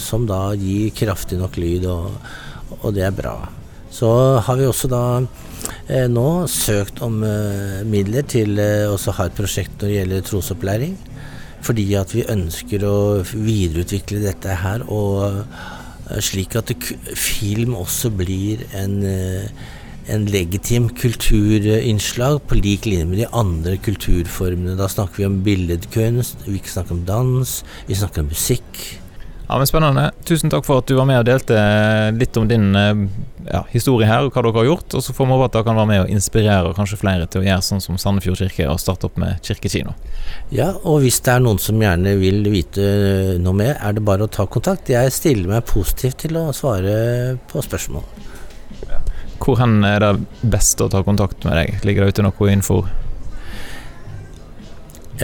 Som 0.00 0.24
da 0.28 0.54
gir 0.56 0.92
kraftig 0.96 1.36
nok 1.40 1.58
lyd, 1.60 1.84
og, 1.92 2.14
og 2.80 2.94
det 2.96 3.04
er 3.04 3.16
bra. 3.16 3.34
Så 3.92 4.08
har 4.44 4.56
vi 4.56 4.68
også 4.68 4.88
da 4.88 5.02
nå 5.88 6.44
søkt 6.52 7.00
om 7.04 7.22
eh, 7.24 7.80
midler 7.88 8.26
til 8.28 8.58
eh, 8.60 8.84
å 8.90 8.96
ha 8.98 9.24
et 9.24 9.36
prosjekt 9.36 9.80
når 9.80 9.88
det 9.88 9.96
gjelder 9.96 10.26
trosopplæring. 10.26 10.98
Fordi 11.64 11.86
at 11.98 12.12
vi 12.14 12.26
ønsker 12.28 12.84
å 12.86 12.98
videreutvikle 13.32 14.22
dette 14.22 14.60
her, 14.62 14.84
og 14.92 15.40
eh, 15.40 16.20
slik 16.24 16.56
at 16.60 16.72
film 17.18 17.74
også 17.78 18.12
blir 18.14 18.62
en, 18.76 19.00
eh, 19.08 19.48
en 20.12 20.28
legitim 20.28 20.88
kulturinnslag 20.92 22.40
på 22.48 22.60
lik 22.60 22.88
linje 22.88 23.08
med 23.08 23.22
de 23.24 23.32
andre 23.32 23.76
kulturformene. 23.80 24.76
Da 24.78 24.88
snakker 24.92 25.22
vi 25.22 25.28
om 25.28 25.42
billedkunst, 25.44 26.46
vi 26.46 26.62
snakker 26.64 26.98
om 26.98 27.04
dans, 27.08 27.58
vi 27.88 27.98
snakker 27.98 28.24
om 28.24 28.32
musikk. 28.32 28.84
Ja, 29.48 29.56
men 29.56 29.66
Spennende. 29.66 30.10
Tusen 30.28 30.50
takk 30.52 30.66
for 30.66 30.82
at 30.82 30.90
du 30.90 30.92
var 30.98 31.06
med 31.08 31.22
og 31.22 31.24
delte 31.24 31.56
litt 32.12 32.36
om 32.36 32.44
din 32.50 32.74
eh, 32.76 32.98
ja, 33.48 33.62
historie 33.72 34.04
her 34.04 34.26
og 34.26 34.34
hva 34.34 34.42
dere 34.44 34.60
har 34.60 34.66
gjort. 34.68 34.96
Og 34.98 35.04
så 35.04 35.14
får 35.16 35.24
vi 35.24 35.32
håpe 35.32 35.46
at 35.48 35.54
dere 35.56 35.66
kan 35.70 35.78
være 35.78 35.88
med 35.88 36.02
og 36.02 36.12
inspirere 36.12 36.74
kanskje 36.76 36.98
flere 37.00 37.28
til 37.32 37.40
å 37.40 37.46
gjøre 37.46 37.64
sånn 37.64 37.80
som 37.80 37.96
Sandefjord 38.00 38.42
kirke 38.42 38.66
og 38.68 38.82
starte 38.82 39.08
opp 39.08 39.16
med 39.20 39.40
kirkekino. 39.46 39.96
Ja, 40.52 40.74
og 40.82 41.00
hvis 41.06 41.22
det 41.24 41.32
er 41.32 41.44
noen 41.46 41.62
som 41.64 41.80
gjerne 41.80 42.12
vil 42.20 42.44
vite 42.52 42.84
noe 43.40 43.56
mer, 43.56 43.78
er 43.80 43.96
det 43.96 44.04
bare 44.04 44.28
å 44.28 44.32
ta 44.36 44.44
kontakt. 44.44 44.92
Jeg 44.92 45.16
stiller 45.16 45.48
meg 45.54 45.64
positivt 45.72 46.20
til 46.26 46.36
å 46.36 46.50
svare 46.52 47.38
på 47.48 47.64
spørsmål. 47.64 48.04
Hvor 49.38 49.56
hen 49.62 49.80
er 49.86 50.02
det 50.04 50.14
best 50.52 50.82
å 50.84 50.90
ta 50.92 51.00
kontakt 51.06 51.48
med 51.48 51.56
deg? 51.56 51.78
Ligger 51.88 52.04
det 52.04 52.18
ute 52.18 52.28
noe 52.28 52.52
info? 52.52 52.82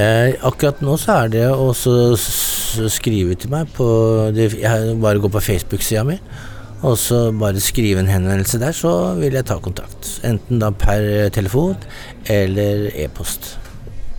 Eh, 0.00 0.32
akkurat 0.40 0.80
nå 0.82 0.96
så 0.98 1.20
er 1.20 1.28
det 1.36 1.48
å 1.52 1.68
skrive 2.92 3.36
til 3.38 3.52
meg 3.52 3.70
på 3.76 3.86
det, 4.34 4.52
Jeg 4.60 4.96
bare 5.02 5.22
går 5.22 5.32
på 5.34 5.44
Facebook-sida 5.48 6.04
mi, 6.06 6.18
og 6.84 6.98
så 7.00 7.32
bare 7.32 7.62
skrive 7.62 8.02
en 8.02 8.10
henvendelse 8.10 8.60
der, 8.60 8.72
så 8.76 9.14
vil 9.18 9.36
jeg 9.36 9.46
ta 9.48 9.58
kontakt. 9.62 10.18
Enten 10.26 10.60
da 10.60 10.70
per 10.70 11.30
telefon 11.34 11.76
eller 12.28 12.90
e-post. 12.92 13.56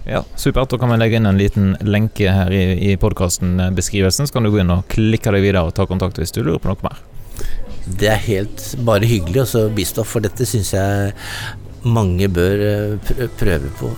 Ja, 0.06 0.22
Supert. 0.38 0.70
Da 0.70 0.78
kan 0.78 0.92
vi 0.94 1.00
legge 1.02 1.18
inn 1.18 1.26
en 1.26 1.40
liten 1.40 1.74
lenke 1.82 2.30
her 2.30 2.54
i, 2.54 2.92
i 2.92 2.96
podkasten-beskrivelsen. 3.02 4.28
Så 4.28 4.36
kan 4.36 4.46
du 4.46 4.52
gå 4.54 4.62
inn 4.62 4.74
og 4.74 4.86
klikke 4.92 5.34
deg 5.34 5.46
videre 5.48 5.66
og 5.66 5.74
ta 5.78 5.88
kontakt 5.90 6.20
hvis 6.22 6.34
du 6.36 6.44
lurer 6.44 6.62
på 6.62 6.70
noe 6.70 6.86
mer. 6.86 7.02
Det 7.86 8.10
er 8.10 8.22
helt 8.28 8.62
bare 8.86 9.10
hyggelig 9.10 9.48
å 9.58 9.68
bistå, 9.74 10.06
for 10.06 10.26
dette 10.26 10.46
syns 10.50 10.74
jeg 10.74 11.14
mange 11.86 12.30
bør 12.34 12.66
eh, 12.66 13.26
prøve 13.38 13.70
på. 13.80 13.92